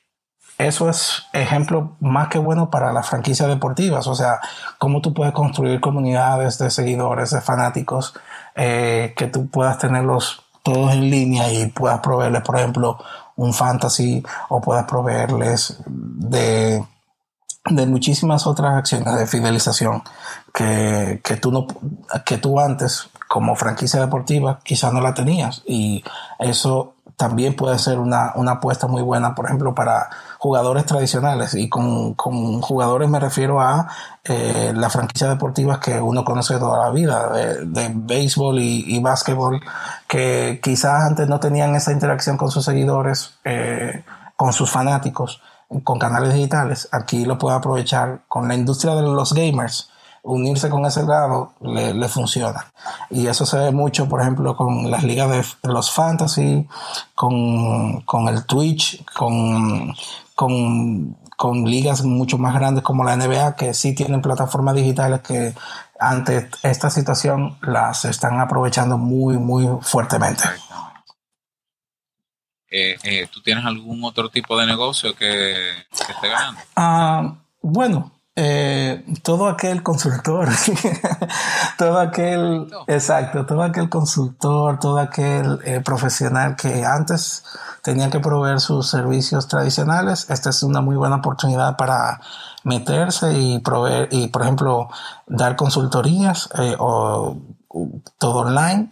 eso 0.57 0.89
es 0.89 1.25
ejemplo 1.33 1.97
más 1.99 2.29
que 2.29 2.39
bueno 2.39 2.71
para 2.71 2.93
las 2.93 3.09
franquicias 3.09 3.49
deportivas, 3.49 4.07
o 4.07 4.15
sea, 4.15 4.39
cómo 4.79 5.01
tú 5.01 5.15
puedes 5.15 5.35
construir 5.35 5.81
comunidades 5.81 6.59
de 6.59 6.71
seguidores, 6.71 7.31
de 7.31 7.41
fanáticos, 7.41 8.15
eh, 8.55 9.15
que 9.17 9.27
tú 9.27 9.49
puedas 9.49 9.79
tenerlos 9.79 10.45
todos 10.63 10.93
en 10.93 11.11
línea 11.11 11.53
y 11.53 11.67
puedas 11.67 11.99
proveerles, 12.01 12.43
por 12.43 12.57
ejemplo, 12.57 12.99
un 13.37 13.53
fantasy 13.53 14.23
o 14.49 14.61
puedas 14.61 14.85
proveerles 14.85 15.79
de, 15.87 16.85
de 17.71 17.87
muchísimas 17.87 18.47
otras 18.47 18.75
acciones 18.75 19.15
de 19.17 19.27
fidelización 19.27 20.03
que, 20.53 21.21
que, 21.25 21.37
tú 21.37 21.51
no, 21.51 21.67
que 22.25 22.39
tú 22.39 22.61
antes 22.61 23.09
como 23.29 23.57
franquicia 23.57 24.01
deportiva 24.01 24.61
quizás 24.63 24.93
no 24.93 25.01
la 25.01 25.15
tenías. 25.15 25.63
Y 25.67 26.05
eso 26.39 26.95
también 27.17 27.55
puede 27.55 27.79
ser 27.79 27.99
una, 27.99 28.33
una 28.37 28.53
apuesta 28.53 28.87
muy 28.87 29.03
buena, 29.03 29.35
por 29.35 29.47
ejemplo, 29.47 29.75
para 29.75 30.11
jugadores 30.45 30.85
tradicionales. 30.85 31.55
Y 31.55 31.71
con, 31.71 32.13
con 32.13 32.61
jugadores 32.61 33.09
me 33.09 33.19
refiero 33.19 33.63
a 33.63 33.89
eh, 34.25 34.75
las 34.77 34.93
franquicias 34.93 35.31
deportivas 35.31 35.79
que 35.79 35.99
uno 35.99 36.23
conoce 36.23 36.59
toda 36.59 36.85
la 36.85 36.91
vida, 36.91 37.33
de, 37.33 37.65
de 37.65 37.91
béisbol 37.95 38.59
y, 38.59 38.85
y 38.95 39.01
básquetbol, 39.01 39.63
que 40.07 40.61
quizás 40.63 41.05
antes 41.05 41.29
no 41.29 41.41
tenían 41.41 41.75
esa 41.75 41.93
interacción 41.93 42.37
con 42.37 42.51
sus 42.51 42.67
seguidores, 42.67 43.39
eh, 43.45 44.05
con 44.37 44.53
sus 44.53 44.71
fanáticos, 44.71 45.41
con 45.83 45.99
canales 45.99 46.35
digitales. 46.35 46.91
Aquí 46.93 47.25
lo 47.25 47.39
puede 47.39 47.57
aprovechar 47.57 48.21
con 48.29 48.47
la 48.47 48.55
industria 48.55 48.95
de 48.97 49.01
los 49.01 49.33
gamers 49.33 49.89
unirse 50.25 50.71
con 50.71 50.87
ese 50.87 51.03
lado 51.05 51.53
le, 51.61 52.09
funciona. 52.09 52.73
Y 53.11 53.27
eso 53.27 53.45
se 53.45 53.59
ve 53.59 53.73
mucho, 53.73 54.09
por 54.09 54.23
ejemplo, 54.23 54.57
con 54.57 54.91
las 54.91 55.05
ligas 55.05 55.31
de 55.63 55.69
los 55.71 55.91
fantasy, 55.91 56.67
con, 57.15 58.01
con 58.03 58.29
el 58.29 58.47
Twitch, 58.47 59.05
con, 59.13 59.95
con, 60.35 61.17
con, 61.37 61.65
ligas 61.65 62.03
mucho 62.03 62.39
más 62.39 62.55
grandes 62.55 62.83
como 62.83 63.05
la 63.05 63.17
NBA, 63.17 63.57
que 63.57 63.75
sí 63.75 63.95
tienen 63.95 64.23
plataformas 64.23 64.75
digitales 64.75 65.21
que 65.21 65.55
ante 65.99 66.49
esta 66.63 66.91
situación 66.91 67.57
las 67.63 68.05
están 68.05 68.41
aprovechando 68.41 68.99
muy, 68.99 69.39
muy 69.39 69.67
fuertemente. 69.83 70.45
Eh, 72.71 72.97
eh, 73.05 73.29
¿Tú 73.33 73.41
tienes 73.41 73.65
algún 73.65 74.03
otro 74.03 74.29
tipo 74.31 74.59
de 74.59 74.67
negocio 74.67 75.15
que, 75.15 75.55
que 75.91 76.13
esté 76.13 76.29
ganando? 76.29 76.61
Ah, 76.75 77.37
bueno, 77.63 78.14
eh, 78.37 79.05
todo 79.23 79.47
aquel 79.47 79.85
consultor, 79.85 80.49
todo 81.79 82.01
aquel, 82.01 82.69
exacto, 82.89 83.47
todo 83.47 83.63
aquel 83.63 83.89
consultor, 83.89 84.81
todo 84.81 84.99
aquel 84.99 85.61
eh, 85.65 85.81
profesional 85.81 86.57
que 86.57 86.85
antes 86.85 87.45
tenía 87.83 88.11
que 88.11 88.19
proveer 88.19 88.59
sus 88.59 88.89
servicios 88.89 89.47
tradicionales, 89.47 90.29
esta 90.31 90.51
es 90.51 90.65
una 90.65 90.81
muy 90.81 90.97
buena 90.97 91.17
oportunidad 91.17 91.77
para 91.77 92.21
meterse 92.65 93.39
y 93.39 93.61
proveer, 93.61 94.09
y 94.11 94.27
por 94.27 94.43
ejemplo, 94.43 94.89
dar 95.29 95.55
consultorías 95.55 96.49
eh, 96.59 96.75
o 96.77 97.37
todo 98.19 98.41
online. 98.41 98.91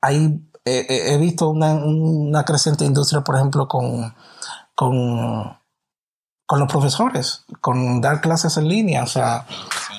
hay, 0.00 0.42
he 0.64 1.18
visto 1.18 1.50
una, 1.50 1.74
una 1.74 2.44
creciente 2.44 2.84
industria, 2.86 3.22
por 3.22 3.36
ejemplo, 3.36 3.68
con, 3.68 4.14
con 4.74 5.57
con 6.48 6.60
los 6.60 6.72
profesores, 6.72 7.44
con 7.60 8.00
dar 8.00 8.22
clases 8.22 8.56
en 8.56 8.68
línea. 8.68 9.02
O 9.02 9.06
sea, 9.06 9.44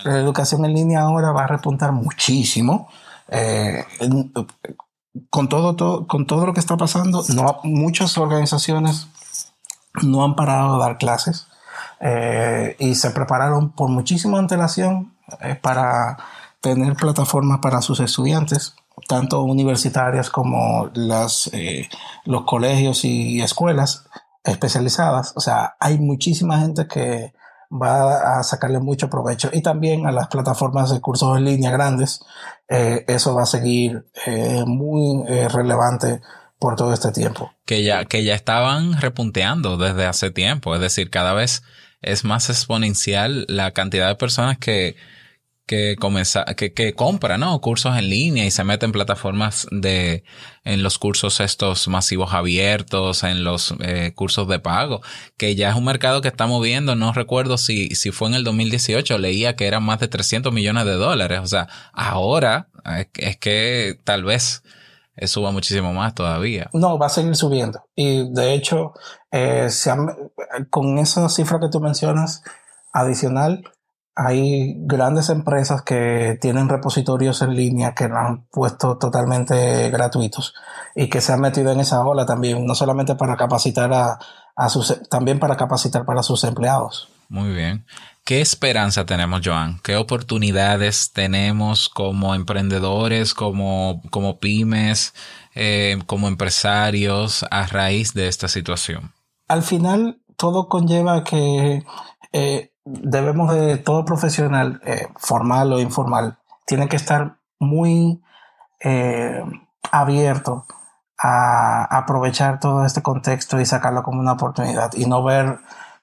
la 0.04 0.18
educación 0.18 0.66
en 0.66 0.74
línea 0.74 1.02
ahora 1.02 1.32
va 1.32 1.44
a 1.44 1.48
repuntar 1.48 1.92
muchísimo. 1.92 2.90
Eh, 3.28 3.86
con 5.30 5.48
todo, 5.48 5.76
todo, 5.76 6.08
con 6.08 6.26
todo 6.26 6.48
lo 6.48 6.54
que 6.56 6.60
está 6.60 6.76
pasando, 6.76 7.24
no, 7.36 7.60
muchas 7.62 8.18
organizaciones 8.18 9.10
no 10.02 10.24
han 10.24 10.36
parado 10.36 10.74
de 10.74 10.80
dar 10.80 10.98
clases 10.98 11.46
eh, 12.00 12.76
y 12.80 12.96
se 12.96 13.12
prepararon 13.12 13.70
por 13.70 13.90
muchísima 13.90 14.40
antelación 14.40 15.14
eh, 15.42 15.54
para 15.54 16.18
tener 16.62 16.96
plataformas 16.96 17.60
para 17.60 17.84
sus 17.84 18.00
estudiantes, 18.00 18.74
tanto 19.08 19.44
universitarias 19.44 20.32
como 20.32 20.90
las, 20.96 21.52
los 22.26 22.44
colegios 22.46 23.06
y 23.06 23.40
escuelas 23.40 24.10
especializadas. 24.44 25.34
O 25.36 25.40
sea, 25.40 25.76
hay 25.80 25.98
muchísima 25.98 26.60
gente 26.60 26.88
que 26.88 27.34
va 27.72 28.40
a 28.40 28.44
sacarle 28.44 28.80
mucho 28.80 29.10
provecho 29.10 29.50
y 29.54 29.62
también 29.62 30.08
a 30.08 30.12
las 30.12 30.28
plataformas 30.28 30.92
de 30.92 31.02
cursos 31.02 31.38
en 31.38 31.46
línea 31.46 31.72
grandes. 31.72 32.22
Eh, 32.68 33.06
eso 33.08 33.36
va 33.36 33.44
a 33.44 33.48
seguir 33.48 34.06
eh, 34.26 34.64
muy 34.66 35.24
eh, 35.28 35.48
relevante 35.50 36.22
por 36.58 36.76
todo 36.76 36.94
este 36.94 37.12
tiempo. 37.12 37.54
Que 37.66 37.84
ya, 37.84 38.06
que 38.06 38.24
ya 38.24 38.36
estaban 38.36 39.00
repunteando 39.00 39.78
desde 39.78 40.06
hace 40.06 40.32
tiempo. 40.32 40.76
Es 40.76 40.82
decir, 40.82 41.10
cada 41.10 41.34
vez 41.34 41.64
es 42.02 42.24
más 42.26 42.50
exponencial 42.50 43.46
la 43.48 43.72
cantidad 43.72 44.08
de 44.08 44.16
personas 44.16 44.58
que 44.58 44.96
que, 45.70 45.98
comienza, 45.98 46.46
que, 46.46 46.74
que 46.74 46.96
compra, 46.96 47.38
¿no? 47.38 47.62
Cursos 47.62 47.96
en 47.96 48.10
línea 48.10 48.44
y 48.44 48.50
se 48.50 48.64
mete 48.64 48.88
en 48.88 48.92
plataformas 48.92 49.68
de, 49.70 50.24
en 50.64 50.82
los 50.82 50.98
cursos 50.98 51.40
estos 51.40 51.88
masivos 51.88 52.34
abiertos, 52.34 53.22
en 53.22 53.44
los 53.44 53.76
eh, 53.80 54.14
cursos 54.16 54.48
de 54.48 54.58
pago, 54.58 55.02
que 55.38 55.54
ya 55.54 55.70
es 55.70 55.76
un 55.76 55.86
mercado 55.86 56.22
que 56.22 56.28
está 56.28 56.48
moviendo, 56.48 56.96
no 56.96 57.14
recuerdo 57.14 57.60
si, 57.60 57.90
si 57.90 58.10
fue 58.10 58.30
en 58.30 58.34
el 58.34 58.44
2018, 58.46 59.20
leía 59.20 59.56
que 59.56 59.68
eran 59.68 59.84
más 59.84 60.00
de 60.00 60.08
300 60.08 60.52
millones 60.52 60.86
de 60.86 60.94
dólares, 60.94 61.40
o 61.44 61.46
sea, 61.46 61.68
ahora 61.94 62.70
es, 63.14 63.38
que 63.38 64.00
tal 64.04 64.24
vez 64.24 64.64
suba 65.28 65.52
muchísimo 65.52 65.94
más 65.94 66.16
todavía. 66.16 66.72
No, 66.74 66.98
va 66.98 67.06
a 67.06 67.10
seguir 67.10 67.36
subiendo. 67.36 67.86
Y 67.96 68.28
de 68.34 68.56
hecho, 68.56 68.94
eh, 69.32 69.68
con 70.72 70.98
esa 70.98 71.30
cifra 71.30 71.60
que 71.60 71.70
tú 71.70 71.80
mencionas, 71.80 72.42
adicional, 72.92 73.62
hay 74.22 74.76
grandes 74.80 75.30
empresas 75.30 75.82
que 75.82 76.38
tienen 76.42 76.68
repositorios 76.68 77.42
en 77.42 77.56
línea 77.56 77.96
que 77.96 78.10
lo 78.10 78.18
han 78.18 78.48
puesto 78.52 78.98
totalmente 78.98 79.90
gratuitos 79.92 80.54
y 80.94 81.08
que 81.08 81.22
se 81.22 81.32
han 81.32 81.40
metido 81.40 81.72
en 81.72 81.80
esa 81.80 82.06
ola 82.06 82.26
también, 82.26 82.66
no 82.66 82.76
solamente 82.76 83.16
para 83.16 83.38
capacitar 83.38 83.94
a, 83.94 84.20
a 84.58 84.68
sus, 84.68 85.08
también 85.10 85.40
para 85.40 85.56
capacitar 85.56 86.04
para 86.04 86.22
sus 86.22 86.44
empleados. 86.44 87.08
Muy 87.30 87.54
bien. 87.54 87.86
¿Qué 88.26 88.42
esperanza 88.42 89.06
tenemos, 89.06 89.40
Joan? 89.42 89.80
¿Qué 89.84 89.96
oportunidades 89.96 91.14
tenemos 91.14 91.88
como 91.88 92.36
emprendedores, 92.36 93.34
como, 93.34 94.02
como 94.12 94.40
pymes, 94.40 95.14
eh, 95.56 95.98
como 96.08 96.28
empresarios 96.28 97.46
a 97.50 97.68
raíz 97.68 98.14
de 98.14 98.28
esta 98.28 98.50
situación? 98.50 99.14
Al 99.48 99.64
final, 99.64 100.20
todo 100.36 100.68
conlleva 100.68 101.24
que 101.24 101.86
eh, 102.34 102.72
debemos 102.90 103.54
de 103.54 103.78
todo 103.78 104.06
profesional, 104.06 104.82
eh, 104.86 105.08
formal 105.18 105.72
o 105.74 105.80
informal, 105.80 106.38
tiene 106.66 106.88
que 106.88 106.96
estar 106.96 107.38
muy 107.60 108.22
eh, 108.80 109.44
abierto 109.92 110.66
a, 111.18 111.98
aprovechar 111.98 112.60
todo 112.60 112.86
este 112.86 113.02
contexto 113.02 113.60
y 113.60 113.66
sacarlo 113.66 114.04
como 114.04 114.20
una 114.20 114.34
oportunidad 114.34 114.92
y 114.94 115.06
no 115.06 115.24
ver 115.24 115.60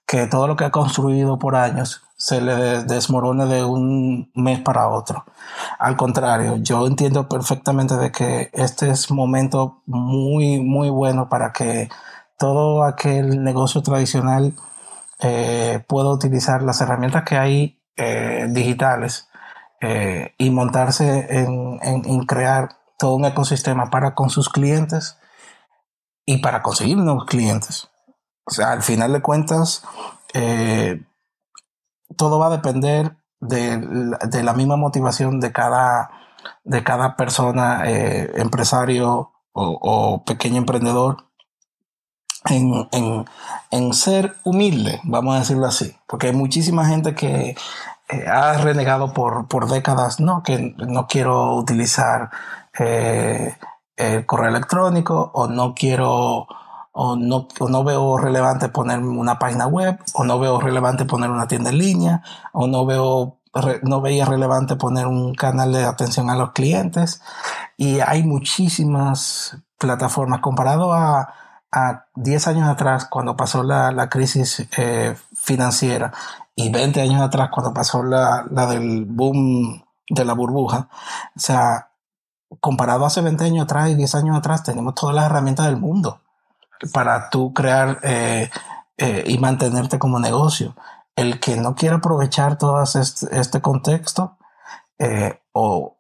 que 0.07 0.27
todo 0.27 0.46
lo 0.46 0.57
que 0.57 0.64
ha 0.64 0.70
construido 0.70 1.38
por 1.38 1.57
años 1.57 2.03
se 2.16 2.40
le 2.40 2.85
desmorone 2.85 3.46
de 3.46 3.64
un 3.64 4.31
mes 4.35 4.61
para 4.61 4.88
otro. 4.88 5.25
Al 5.79 5.96
contrario, 5.96 6.57
yo 6.57 6.87
entiendo 6.87 7.29
perfectamente 7.29 7.96
de 7.96 8.12
que 8.12 8.51
este 8.53 8.90
es 8.90 9.11
momento 9.11 9.83
muy, 9.87 10.61
muy 10.61 10.88
bueno 10.90 11.29
para 11.29 11.53
que 11.53 11.90
todo 12.38 12.85
aquel 12.85 13.42
negocio 13.42 13.83
tradicional 13.83 14.55
eh, 15.20 15.83
puedo 15.88 16.12
utilizar 16.12 16.62
las 16.62 16.81
herramientas 16.81 17.24
que 17.24 17.38
hay 17.38 17.83
eh, 17.96 18.46
digitales 18.50 19.29
eh, 19.81 20.35
y 20.38 20.50
montarse 20.50 21.26
en, 21.31 22.26
crear 22.26 22.76
todo 22.98 23.14
un 23.14 23.24
ecosistema 23.24 23.90
para 23.90 24.14
con 24.14 24.31
sus 24.31 24.48
clientes 24.48 25.18
y 26.26 26.38
para 26.38 26.62
conseguir 26.62 26.98
nuevos 26.98 27.24
clientes. 27.24 27.88
O 28.46 28.50
sea, 28.50 28.72
al 28.72 28.83
final 28.83 29.12
de 29.12 29.22
cuentas, 29.22 29.83
todo 32.16 32.38
va 32.38 32.46
a 32.46 32.57
depender 32.57 33.16
de, 33.40 34.42
la 34.42 34.52
misma 34.52 34.76
motivación 34.76 35.40
de 35.40 35.52
cada, 35.52 36.11
de 36.64 36.85
cada 36.85 37.16
persona, 37.16 37.83
empresario 37.87 39.33
o 39.52 40.24
pequeño 40.24 40.59
emprendedor 40.59 41.26
en, 42.48 42.88
en, 42.92 43.24
en, 43.70 43.92
ser 43.92 44.37
humilde, 44.44 45.00
vamos 45.04 45.37
a 45.37 45.40
decirlo 45.40 45.66
así, 45.66 45.96
porque 46.06 46.28
hay 46.28 46.32
muchísima 46.32 46.87
gente 46.87 47.14
que 47.14 47.56
eh, 48.09 48.26
ha 48.28 48.54
renegado 48.59 49.12
por, 49.12 49.48
por, 49.48 49.68
décadas, 49.68 50.20
no, 50.20 50.42
que 50.42 50.74
no 50.78 51.06
quiero 51.06 51.56
utilizar 51.56 52.30
eh, 52.78 53.56
el 53.96 54.26
correo 54.26 54.50
electrónico 54.50 55.30
o 55.35 55.48
no 55.48 55.74
quiero 55.74 56.46
o 56.98 57.16
no, 57.16 57.48
o 57.61 57.68
no 57.68 57.85
veo 57.85 58.16
relevante 58.16 58.68
poner 58.68 59.00
una 59.00 59.38
página 59.38 59.66
web 59.66 59.98
o 60.14 60.24
no 60.24 60.38
veo 60.38 60.61
relevante 60.61 61.04
poner 61.04 61.30
una 61.30 61.46
tienda 61.46 61.70
en 61.70 61.78
línea 61.78 62.22
o 62.52 62.66
no 62.66 62.87
veo 62.87 63.38
no 63.82 64.00
veía 64.00 64.24
relevante 64.24 64.76
poner 64.76 65.06
un 65.06 65.35
canal 65.35 65.72
de 65.72 65.85
atención 65.85 66.30
a 66.30 66.37
los 66.37 66.52
clientes. 66.52 67.22
Y 67.76 68.00
hay 68.00 68.22
muchísimas 68.22 69.59
plataformas 69.78 70.40
comparado 70.40 70.92
a 70.92 71.32
a 71.77 72.07
10 72.15 72.49
años 72.49 72.69
atrás, 72.71 73.05
cuando 73.05 73.37
pasó 73.37 73.62
la, 73.62 73.93
la 73.93 74.09
crisis 74.09 74.67
eh, 74.79 75.15
financiera, 75.35 76.11
y 76.55 76.71
20 76.71 77.03
años 77.03 77.21
atrás, 77.21 77.51
cuando 77.53 77.75
pasó 77.75 78.03
la, 78.03 78.47
la, 78.51 78.67
del 78.67 79.05
boom 79.05 79.85
de 80.09 80.25
la 80.25 80.33
burbuja, 80.33 80.89
o 81.37 81.39
sea, 81.39 81.91
comparado 82.61 83.05
hace 83.05 83.21
20 83.21 83.45
años 83.45 83.65
atrás 83.65 83.91
y 83.91 83.95
10 83.95 84.15
años 84.15 84.39
atrás, 84.39 84.62
tenemos 84.62 84.95
todas 84.95 85.15
las 85.15 85.27
herramientas 85.27 85.67
del 85.67 85.77
mundo 85.77 86.23
para 86.95 87.29
tú 87.29 87.53
crear 87.53 87.99
eh, 88.03 88.49
eh, 88.97 89.25
y 89.27 89.37
mantenerte 89.37 89.99
como 89.99 90.19
negocio. 90.19 90.75
El 91.15 91.41
que 91.41 91.57
no 91.57 91.75
quiera 91.75 91.97
aprovechar 91.97 92.57
todo 92.57 92.83
este, 92.83 93.39
este 93.39 93.61
contexto 93.61 94.39
o 95.53 95.99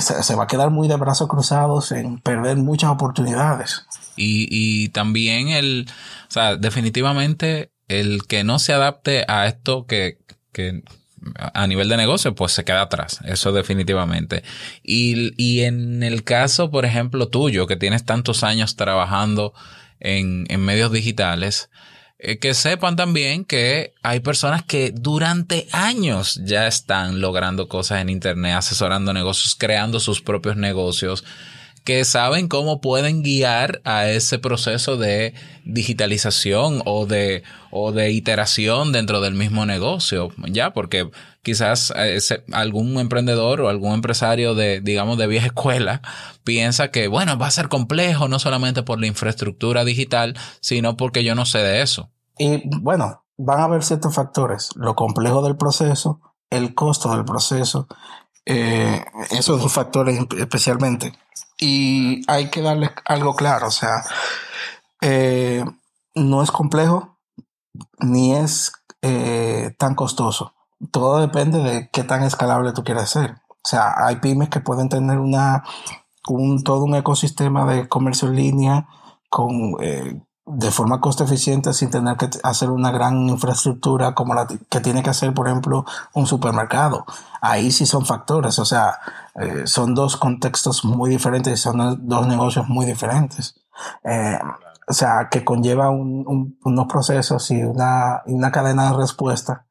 se, 0.00 0.22
se 0.22 0.34
va 0.34 0.44
a 0.44 0.46
quedar 0.46 0.70
muy 0.70 0.86
de 0.86 0.96
brazos 0.96 1.28
cruzados 1.28 1.92
en 1.92 2.20
perder 2.20 2.58
muchas 2.58 2.90
oportunidades. 2.90 3.86
Y, 4.18 4.48
y 4.50 4.88
también 4.88 5.48
el, 5.48 5.86
o 6.28 6.30
sea, 6.30 6.56
definitivamente 6.56 7.70
el 7.88 8.26
que 8.26 8.44
no 8.44 8.58
se 8.58 8.72
adapte 8.72 9.24
a 9.28 9.46
esto 9.46 9.86
que, 9.86 10.18
que 10.52 10.82
a 11.34 11.66
nivel 11.66 11.88
de 11.88 11.96
negocio, 11.96 12.34
pues 12.34 12.52
se 12.52 12.64
queda 12.64 12.82
atrás. 12.82 13.20
Eso 13.24 13.52
definitivamente. 13.52 14.42
Y, 14.82 15.32
y 15.42 15.62
en 15.62 16.02
el 16.02 16.24
caso, 16.24 16.70
por 16.70 16.84
ejemplo, 16.84 17.28
tuyo, 17.28 17.66
que 17.66 17.76
tienes 17.76 18.04
tantos 18.04 18.44
años 18.44 18.76
trabajando 18.76 19.52
en, 20.00 20.46
en 20.48 20.60
medios 20.60 20.92
digitales, 20.92 21.70
eh, 22.18 22.38
que 22.38 22.54
sepan 22.54 22.96
también 22.96 23.44
que 23.44 23.94
hay 24.02 24.20
personas 24.20 24.62
que 24.64 24.92
durante 24.92 25.68
años 25.72 26.40
ya 26.44 26.66
están 26.66 27.20
logrando 27.20 27.68
cosas 27.68 28.00
en 28.02 28.08
Internet, 28.08 28.56
asesorando 28.56 29.12
negocios, 29.12 29.54
creando 29.54 30.00
sus 30.00 30.20
propios 30.20 30.56
negocios 30.56 31.24
que 31.88 32.04
saben 32.04 32.48
cómo 32.48 32.82
pueden 32.82 33.22
guiar 33.22 33.80
a 33.82 34.08
ese 34.08 34.38
proceso 34.38 34.98
de 34.98 35.32
digitalización 35.64 36.82
o 36.84 37.06
de, 37.06 37.44
o 37.70 37.92
de 37.92 38.10
iteración 38.10 38.92
dentro 38.92 39.22
del 39.22 39.32
mismo 39.32 39.64
negocio, 39.64 40.28
ya, 40.50 40.74
porque 40.74 41.10
quizás 41.40 41.90
eh, 41.96 42.18
algún 42.52 42.98
emprendedor 42.98 43.62
o 43.62 43.70
algún 43.70 43.94
empresario 43.94 44.54
de, 44.54 44.82
digamos, 44.82 45.16
de 45.16 45.28
vieja 45.28 45.46
escuela 45.46 46.02
piensa 46.44 46.90
que, 46.90 47.08
bueno, 47.08 47.38
va 47.38 47.46
a 47.46 47.50
ser 47.50 47.70
complejo 47.70 48.28
no 48.28 48.38
solamente 48.38 48.82
por 48.82 49.00
la 49.00 49.06
infraestructura 49.06 49.86
digital, 49.86 50.36
sino 50.60 50.98
porque 50.98 51.24
yo 51.24 51.34
no 51.34 51.46
sé 51.46 51.60
de 51.60 51.80
eso. 51.80 52.10
Y 52.36 52.68
bueno, 52.82 53.24
van 53.38 53.60
a 53.60 53.64
haber 53.64 53.82
ciertos 53.82 54.14
factores, 54.14 54.68
lo 54.76 54.94
complejo 54.94 55.40
del 55.40 55.56
proceso, 55.56 56.20
el 56.50 56.74
costo 56.74 57.16
del 57.16 57.24
proceso, 57.24 57.88
eh, 58.44 59.02
esos 59.30 59.62
dos 59.62 59.72
factores 59.72 60.20
especialmente 60.36 61.14
y 61.60 62.22
hay 62.30 62.50
que 62.50 62.62
darle 62.62 62.90
algo 63.04 63.34
claro, 63.34 63.68
o 63.68 63.70
sea, 63.70 64.04
eh, 65.00 65.64
no 66.14 66.42
es 66.42 66.50
complejo 66.50 67.18
ni 68.00 68.34
es 68.34 68.72
eh, 69.02 69.74
tan 69.78 69.94
costoso. 69.94 70.54
Todo 70.92 71.18
depende 71.18 71.58
de 71.58 71.90
qué 71.92 72.04
tan 72.04 72.22
escalable 72.22 72.72
tú 72.72 72.84
quieres 72.84 73.10
ser. 73.10 73.32
O 73.48 73.68
sea, 73.68 73.94
hay 73.96 74.16
pymes 74.16 74.48
que 74.48 74.60
pueden 74.60 74.88
tener 74.88 75.18
una, 75.18 75.64
un, 76.28 76.62
todo 76.62 76.84
un 76.84 76.94
ecosistema 76.94 77.70
de 77.72 77.88
comercio 77.88 78.28
en 78.28 78.36
línea 78.36 78.88
con, 79.28 79.74
eh, 79.80 80.20
de 80.50 80.70
forma 80.70 81.00
costo 81.00 81.24
eficiente 81.24 81.72
sin 81.72 81.90
tener 81.90 82.16
que 82.16 82.28
hacer 82.42 82.70
una 82.70 82.90
gran 82.90 83.28
infraestructura 83.28 84.14
como 84.14 84.34
la 84.34 84.46
que 84.46 84.80
tiene 84.80 85.02
que 85.02 85.10
hacer, 85.10 85.34
por 85.34 85.48
ejemplo, 85.48 85.84
un 86.14 86.26
supermercado. 86.26 87.04
Ahí 87.40 87.70
sí 87.70 87.86
son 87.86 88.06
factores, 88.06 88.58
o 88.58 88.64
sea, 88.64 88.98
eh, 89.34 89.62
son 89.66 89.94
dos 89.94 90.16
contextos 90.16 90.84
muy 90.84 91.10
diferentes, 91.10 91.60
son 91.60 92.08
dos 92.08 92.26
negocios 92.26 92.68
muy 92.68 92.86
diferentes. 92.86 93.54
Eh, 94.04 94.38
o 94.88 94.94
sea, 94.94 95.28
que 95.30 95.44
conlleva 95.44 95.90
unos 95.90 96.86
procesos 96.88 97.50
y 97.50 97.62
una, 97.62 98.22
una 98.26 98.50
cadena 98.50 98.90
de 98.90 98.96
respuesta 98.96 99.66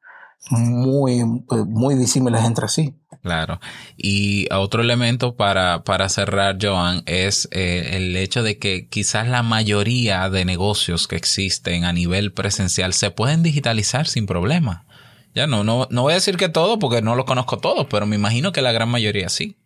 muy, 0.50 1.24
muy 1.66 1.94
disímiles 1.96 2.44
entre 2.44 2.68
sí. 2.68 2.96
Claro. 3.22 3.60
Y 3.96 4.46
otro 4.54 4.82
elemento 4.82 5.36
para, 5.36 5.82
para 5.82 6.08
cerrar, 6.08 6.56
Joan, 6.60 7.02
es 7.06 7.48
eh, 7.50 7.90
el 7.94 8.16
hecho 8.16 8.42
de 8.42 8.58
que 8.58 8.88
quizás 8.88 9.28
la 9.28 9.42
mayoría 9.42 10.28
de 10.30 10.44
negocios 10.44 11.08
que 11.08 11.16
existen 11.16 11.84
a 11.84 11.92
nivel 11.92 12.32
presencial 12.32 12.94
se 12.94 13.10
pueden 13.10 13.42
digitalizar 13.42 14.06
sin 14.06 14.26
problema. 14.26 14.86
Ya 15.34 15.46
no, 15.46 15.64
no, 15.64 15.86
no 15.90 16.02
voy 16.02 16.12
a 16.12 16.16
decir 16.16 16.36
que 16.36 16.48
todo 16.48 16.78
porque 16.78 17.02
no 17.02 17.14
lo 17.14 17.24
conozco 17.24 17.58
todos, 17.58 17.86
pero 17.90 18.06
me 18.06 18.16
imagino 18.16 18.52
que 18.52 18.62
la 18.62 18.72
gran 18.72 18.88
mayoría 18.88 19.28
sí. 19.28 19.56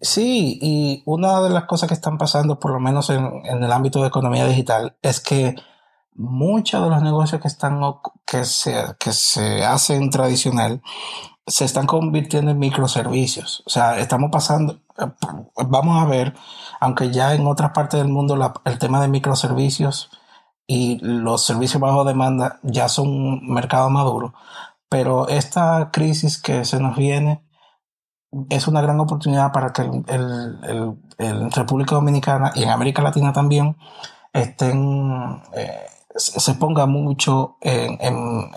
Sí, 0.00 0.58
y 0.60 1.02
una 1.06 1.40
de 1.40 1.50
las 1.50 1.64
cosas 1.64 1.88
que 1.88 1.94
están 1.94 2.18
pasando, 2.18 2.58
por 2.58 2.72
lo 2.72 2.80
menos 2.80 3.08
en, 3.08 3.26
en 3.44 3.62
el 3.62 3.72
ámbito 3.72 4.02
de 4.02 4.08
economía 4.08 4.46
digital, 4.46 4.96
es 5.00 5.20
que 5.20 5.54
muchos 6.16 6.82
de 6.82 6.90
los 6.90 7.02
negocios 7.02 7.40
que 7.40 7.48
están 7.48 7.80
que 8.26 8.44
se, 8.44 8.74
que 8.98 9.12
se 9.12 9.64
hacen 9.64 10.10
tradicional 10.10 10.82
se 11.46 11.64
están 11.64 11.86
convirtiendo 11.86 12.50
en 12.50 12.58
microservicios. 12.58 13.62
O 13.66 13.70
sea, 13.70 13.98
estamos 13.98 14.30
pasando, 14.30 14.80
vamos 15.68 16.02
a 16.02 16.06
ver, 16.06 16.34
aunque 16.80 17.10
ya 17.10 17.34
en 17.34 17.46
otras 17.46 17.70
partes 17.70 18.00
del 18.00 18.08
mundo 18.08 18.36
el 18.64 18.78
tema 18.78 19.00
de 19.00 19.08
microservicios 19.08 20.10
y 20.66 20.98
los 21.00 21.44
servicios 21.44 21.80
bajo 21.80 22.04
demanda 22.04 22.58
ya 22.62 22.88
son 22.88 23.08
un 23.08 23.48
mercado 23.54 23.88
maduro, 23.90 24.34
pero 24.88 25.28
esta 25.28 25.90
crisis 25.92 26.40
que 26.40 26.64
se 26.64 26.80
nos 26.80 26.96
viene 26.96 27.42
es 28.50 28.66
una 28.66 28.80
gran 28.80 28.98
oportunidad 29.00 29.52
para 29.52 29.72
que 29.72 29.82
el, 29.82 30.96
el, 31.18 31.52
República 31.52 31.94
Dominicana 31.94 32.52
y 32.54 32.64
en 32.64 32.70
América 32.70 33.02
Latina 33.02 33.32
también 33.32 33.76
estén, 34.32 35.42
eh, 35.54 35.86
se 36.16 36.54
ponga 36.54 36.86
mucho 36.86 37.56
en, 37.60 37.98
en, 38.00 38.50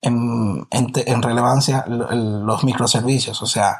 en, 0.00 1.22
relevancia 1.22 1.84
los 1.86 2.64
microservicios. 2.64 3.42
O 3.42 3.46
sea, 3.46 3.78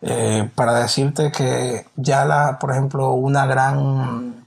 eh, 0.00 0.50
para 0.54 0.74
decirte 0.74 1.30
que 1.30 1.86
ya 1.96 2.24
la, 2.24 2.58
por 2.58 2.72
ejemplo, 2.72 3.12
una 3.12 3.46
gran 3.46 4.46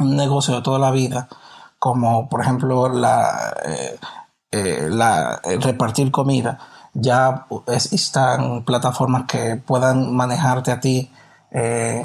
negocio 0.00 0.54
de 0.54 0.62
toda 0.62 0.78
la 0.78 0.90
vida, 0.90 1.28
como 1.78 2.28
por 2.28 2.42
ejemplo 2.42 2.88
la, 2.88 3.54
eh, 4.50 4.88
la 4.90 5.40
repartir 5.60 6.10
comida, 6.10 6.58
ya 6.94 7.46
están 7.66 8.64
plataformas 8.64 9.24
que 9.26 9.56
puedan 9.56 10.14
manejarte 10.14 10.72
a 10.72 10.80
ti 10.80 11.10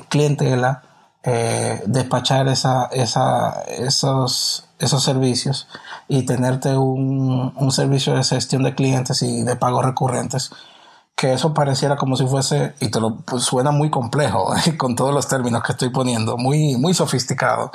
clientela, 0.09 0.83
despachar 1.23 2.47
esa, 2.47 2.85
esa, 2.85 3.61
esos 3.67 4.65
esos 4.81 5.03
servicios 5.03 5.67
y 6.07 6.23
tenerte 6.23 6.75
un, 6.75 7.53
un, 7.55 7.71
servicio 7.71 8.15
de 8.15 8.23
gestión 8.23 8.63
de 8.63 8.73
clientes 8.73 9.21
y 9.21 9.43
de 9.43 9.55
pagos 9.55 9.85
recurrentes, 9.85 10.51
que 11.15 11.33
eso 11.33 11.53
pareciera 11.53 11.97
como 11.97 12.15
si 12.15 12.25
fuese, 12.25 12.73
y 12.79 12.89
te 12.89 12.99
lo 12.99 13.17
pues, 13.17 13.43
suena 13.43 13.69
muy 13.71 13.91
complejo 13.91 14.53
con 14.77 14.95
todos 14.95 15.13
los 15.13 15.27
términos 15.27 15.63
que 15.63 15.73
estoy 15.73 15.89
poniendo, 15.89 16.35
muy, 16.35 16.77
muy 16.77 16.95
sofisticado, 16.95 17.71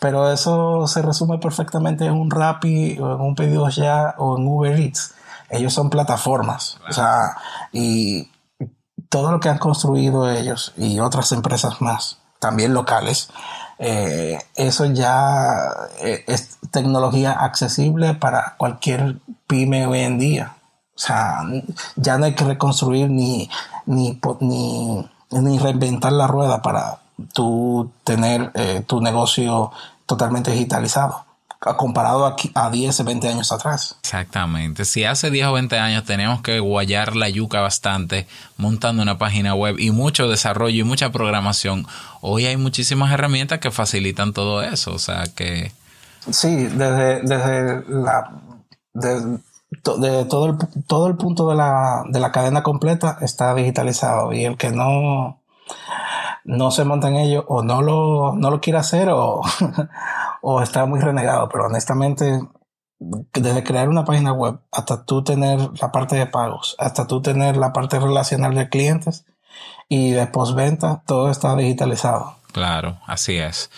pero 0.00 0.32
eso 0.32 0.86
se 0.88 1.00
resume 1.00 1.38
perfectamente 1.38 2.06
en 2.06 2.14
un 2.14 2.30
Rappi 2.30 2.98
o 2.98 3.14
en 3.14 3.20
un 3.20 3.34
Pedidos 3.36 3.76
Ya 3.76 4.16
o 4.18 4.36
en 4.36 4.46
Uber 4.46 4.78
Eats. 4.80 5.14
Ellos 5.50 5.72
son 5.72 5.88
plataformas, 5.88 6.78
o 6.88 6.92
sea, 6.92 7.36
y 7.72 8.30
todo 9.08 9.30
lo 9.30 9.40
que 9.40 9.48
han 9.48 9.58
construido 9.58 10.28
ellos 10.28 10.74
y 10.76 10.98
otras 10.98 11.32
empresas 11.32 11.80
más, 11.80 12.17
también 12.38 12.74
locales, 12.74 13.30
eh, 13.78 14.38
eso 14.56 14.86
ya 14.86 15.54
eh, 16.00 16.24
es 16.26 16.58
tecnología 16.70 17.32
accesible 17.32 18.14
para 18.14 18.56
cualquier 18.58 19.16
pyme 19.46 19.86
hoy 19.86 20.00
en 20.00 20.18
día. 20.18 20.56
O 20.94 20.98
sea, 20.98 21.42
ya 21.96 22.18
no 22.18 22.24
hay 22.24 22.34
que 22.34 22.44
reconstruir 22.44 23.08
ni, 23.08 23.48
ni, 23.86 24.20
ni, 25.30 25.58
reinventar 25.58 26.12
la 26.12 26.26
rueda 26.26 26.60
para 26.60 26.98
tú 27.32 27.90
tener 28.02 28.50
eh, 28.54 28.82
tu 28.86 29.00
negocio 29.00 29.70
totalmente 30.06 30.50
digitalizado 30.50 31.27
comparado 31.58 32.26
a, 32.26 32.36
a 32.54 32.70
10 32.70 33.00
o 33.00 33.04
20 33.04 33.28
años 33.28 33.52
atrás. 33.52 33.96
Exactamente. 34.02 34.84
Si 34.84 35.04
hace 35.04 35.30
10 35.30 35.48
o 35.48 35.52
20 35.54 35.78
años 35.78 36.04
teníamos 36.04 36.40
que 36.42 36.60
guayar 36.60 37.16
la 37.16 37.28
yuca 37.28 37.60
bastante 37.60 38.26
montando 38.56 39.02
una 39.02 39.18
página 39.18 39.54
web 39.54 39.78
y 39.78 39.90
mucho 39.90 40.28
desarrollo 40.28 40.80
y 40.80 40.84
mucha 40.84 41.10
programación, 41.10 41.86
hoy 42.20 42.46
hay 42.46 42.56
muchísimas 42.56 43.12
herramientas 43.12 43.58
que 43.58 43.70
facilitan 43.70 44.32
todo 44.32 44.62
eso. 44.62 44.92
O 44.94 44.98
sea 44.98 45.24
que... 45.34 45.72
Sí, 46.30 46.54
desde, 46.66 47.22
desde 47.22 47.84
la... 47.88 48.30
De, 48.94 49.38
todo 50.24 50.46
el, 50.46 50.56
todo 50.86 51.08
el 51.08 51.16
punto 51.16 51.48
de 51.50 51.56
la, 51.56 52.04
de 52.08 52.20
la 52.20 52.32
cadena 52.32 52.62
completa 52.62 53.18
está 53.20 53.54
digitalizado 53.54 54.32
y 54.32 54.44
el 54.44 54.56
que 54.56 54.70
no, 54.70 55.40
no 56.44 56.70
se 56.70 56.84
monta 56.84 57.08
en 57.08 57.16
ello 57.16 57.44
o 57.48 57.62
no 57.62 57.82
lo, 57.82 58.34
no 58.34 58.50
lo 58.50 58.60
quiere 58.60 58.78
hacer 58.78 59.08
o, 59.10 59.42
o 60.42 60.62
está 60.62 60.86
muy 60.86 61.00
renegado, 61.00 61.48
pero 61.48 61.66
honestamente, 61.66 62.40
desde 62.98 63.64
crear 63.64 63.88
una 63.88 64.04
página 64.04 64.32
web 64.32 64.60
hasta 64.72 65.04
tú 65.04 65.22
tener 65.22 65.58
la 65.80 65.92
parte 65.92 66.16
de 66.16 66.26
pagos, 66.26 66.74
hasta 66.78 67.06
tú 67.06 67.22
tener 67.22 67.56
la 67.56 67.72
parte 67.72 67.98
relacional 67.98 68.54
de 68.54 68.68
clientes 68.68 69.24
y 69.88 70.10
de 70.10 70.26
postventa, 70.26 71.02
todo 71.06 71.30
está 71.30 71.54
digitalizado. 71.56 72.36
Claro, 72.52 72.98
así 73.06 73.36
es. 73.36 73.70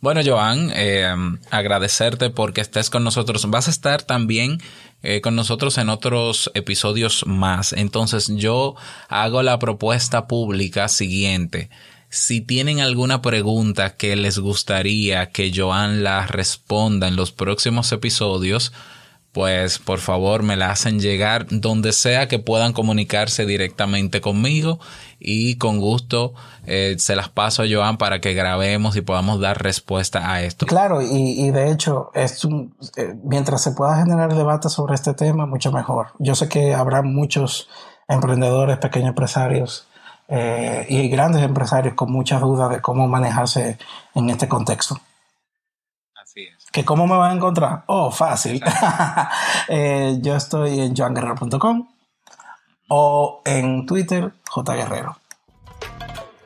Bueno, 0.00 0.20
Joan, 0.24 0.70
eh, 0.74 1.14
agradecerte 1.50 2.30
porque 2.30 2.60
estés 2.60 2.90
con 2.90 3.02
nosotros. 3.02 3.48
Vas 3.50 3.68
a 3.68 3.70
estar 3.70 4.02
también 4.02 4.58
eh, 5.02 5.20
con 5.20 5.36
nosotros 5.36 5.78
en 5.78 5.88
otros 5.88 6.50
episodios 6.54 7.24
más. 7.26 7.72
Entonces 7.72 8.28
yo 8.34 8.74
hago 9.08 9.42
la 9.42 9.58
propuesta 9.58 10.26
pública 10.26 10.88
siguiente. 10.88 11.70
Si 12.08 12.40
tienen 12.40 12.80
alguna 12.80 13.20
pregunta 13.20 13.96
que 13.96 14.16
les 14.16 14.38
gustaría 14.38 15.30
que 15.30 15.52
Joan 15.54 16.04
la 16.04 16.26
responda 16.26 17.08
en 17.08 17.16
los 17.16 17.32
próximos 17.32 17.90
episodios, 17.92 18.72
pues 19.36 19.78
por 19.78 19.98
favor 19.98 20.42
me 20.42 20.56
la 20.56 20.70
hacen 20.70 20.98
llegar 20.98 21.44
donde 21.50 21.92
sea 21.92 22.26
que 22.26 22.38
puedan 22.38 22.72
comunicarse 22.72 23.44
directamente 23.44 24.22
conmigo 24.22 24.78
y 25.18 25.56
con 25.56 25.78
gusto 25.78 26.32
eh, 26.64 26.96
se 26.98 27.16
las 27.16 27.28
paso 27.28 27.62
a 27.62 27.66
Joan 27.70 27.98
para 27.98 28.22
que 28.22 28.32
grabemos 28.32 28.96
y 28.96 29.02
podamos 29.02 29.38
dar 29.38 29.62
respuesta 29.62 30.32
a 30.32 30.40
esto. 30.42 30.64
Claro, 30.64 31.02
y, 31.02 31.50
de 31.50 31.70
hecho, 31.70 32.10
es 32.14 32.46
eh, 32.96 33.14
mientras 33.24 33.62
se 33.62 33.72
pueda 33.72 33.98
generar 33.98 34.34
debate 34.34 34.70
sobre 34.70 34.94
este 34.94 35.12
tema, 35.12 35.44
mucho 35.44 35.70
mejor. 35.70 36.12
Yo 36.18 36.34
sé 36.34 36.48
que 36.48 36.72
habrá 36.72 37.02
muchos 37.02 37.68
emprendedores, 38.08 38.78
pequeños 38.78 39.10
empresarios 39.10 39.86
eh, 40.28 40.86
y 40.88 41.08
grandes 41.08 41.42
empresarios 41.42 41.94
con 41.94 42.10
muchas 42.10 42.40
dudas 42.40 42.70
de 42.70 42.80
cómo 42.80 43.06
manejarse 43.06 43.78
en 44.14 44.30
este 44.30 44.48
contexto. 44.48 44.98
Así 46.20 46.42
es. 46.42 46.66
¿Que 46.72 46.84
cómo 46.84 47.06
me 47.06 47.16
van 47.16 47.32
a 47.32 47.34
encontrar? 47.34 47.84
Oh, 47.86 48.10
fácil. 48.10 48.62
Eh, 49.68 50.18
yo 50.20 50.36
estoy 50.36 50.78
en 50.78 50.94
joanguerrero.com 50.94 51.88
o 52.88 53.42
en 53.44 53.84
Twitter, 53.84 54.32
jguerrero. 54.48 55.16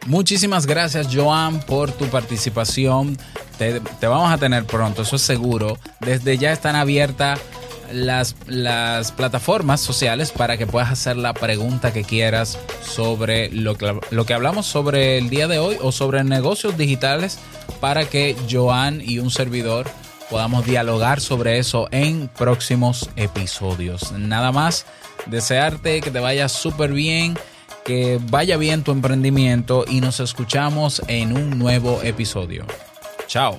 Muchísimas 0.06 0.64
gracias, 0.64 1.08
Joan, 1.14 1.60
por 1.60 1.92
tu 1.92 2.06
participación. 2.06 3.18
Te, 3.58 3.80
te, 3.80 4.06
vamos 4.06 4.32
a 4.32 4.38
tener 4.38 4.64
pronto, 4.64 5.02
eso 5.02 5.16
es 5.16 5.22
seguro. 5.22 5.76
Desde 6.00 6.38
ya 6.38 6.52
están 6.52 6.76
abiertas 6.76 7.40
las, 7.92 8.36
las 8.46 9.12
plataformas 9.12 9.80
sociales 9.80 10.32
para 10.32 10.56
que 10.56 10.66
puedas 10.66 10.90
hacer 10.90 11.16
la 11.16 11.34
pregunta 11.34 11.92
que 11.92 12.04
quieras 12.04 12.58
sobre 12.82 13.50
lo 13.50 13.76
que, 13.76 13.98
lo 14.10 14.26
que 14.26 14.34
hablamos 14.34 14.66
sobre 14.66 15.18
el 15.18 15.30
día 15.30 15.48
de 15.48 15.58
hoy 15.58 15.76
o 15.80 15.92
sobre 15.92 16.24
negocios 16.24 16.76
digitales 16.76 17.38
para 17.80 18.04
que 18.04 18.36
Joan 18.50 19.00
y 19.04 19.18
un 19.18 19.30
servidor 19.30 19.86
podamos 20.30 20.64
dialogar 20.64 21.20
sobre 21.20 21.58
eso 21.58 21.88
en 21.90 22.28
próximos 22.28 23.10
episodios. 23.16 24.12
Nada 24.12 24.52
más, 24.52 24.86
desearte 25.26 26.00
que 26.00 26.10
te 26.10 26.20
vaya 26.20 26.48
súper 26.48 26.92
bien, 26.92 27.36
que 27.84 28.20
vaya 28.30 28.56
bien 28.56 28.84
tu 28.84 28.92
emprendimiento 28.92 29.84
y 29.88 30.00
nos 30.00 30.20
escuchamos 30.20 31.02
en 31.08 31.36
un 31.36 31.58
nuevo 31.58 32.00
episodio. 32.02 32.64
Chao. 33.26 33.58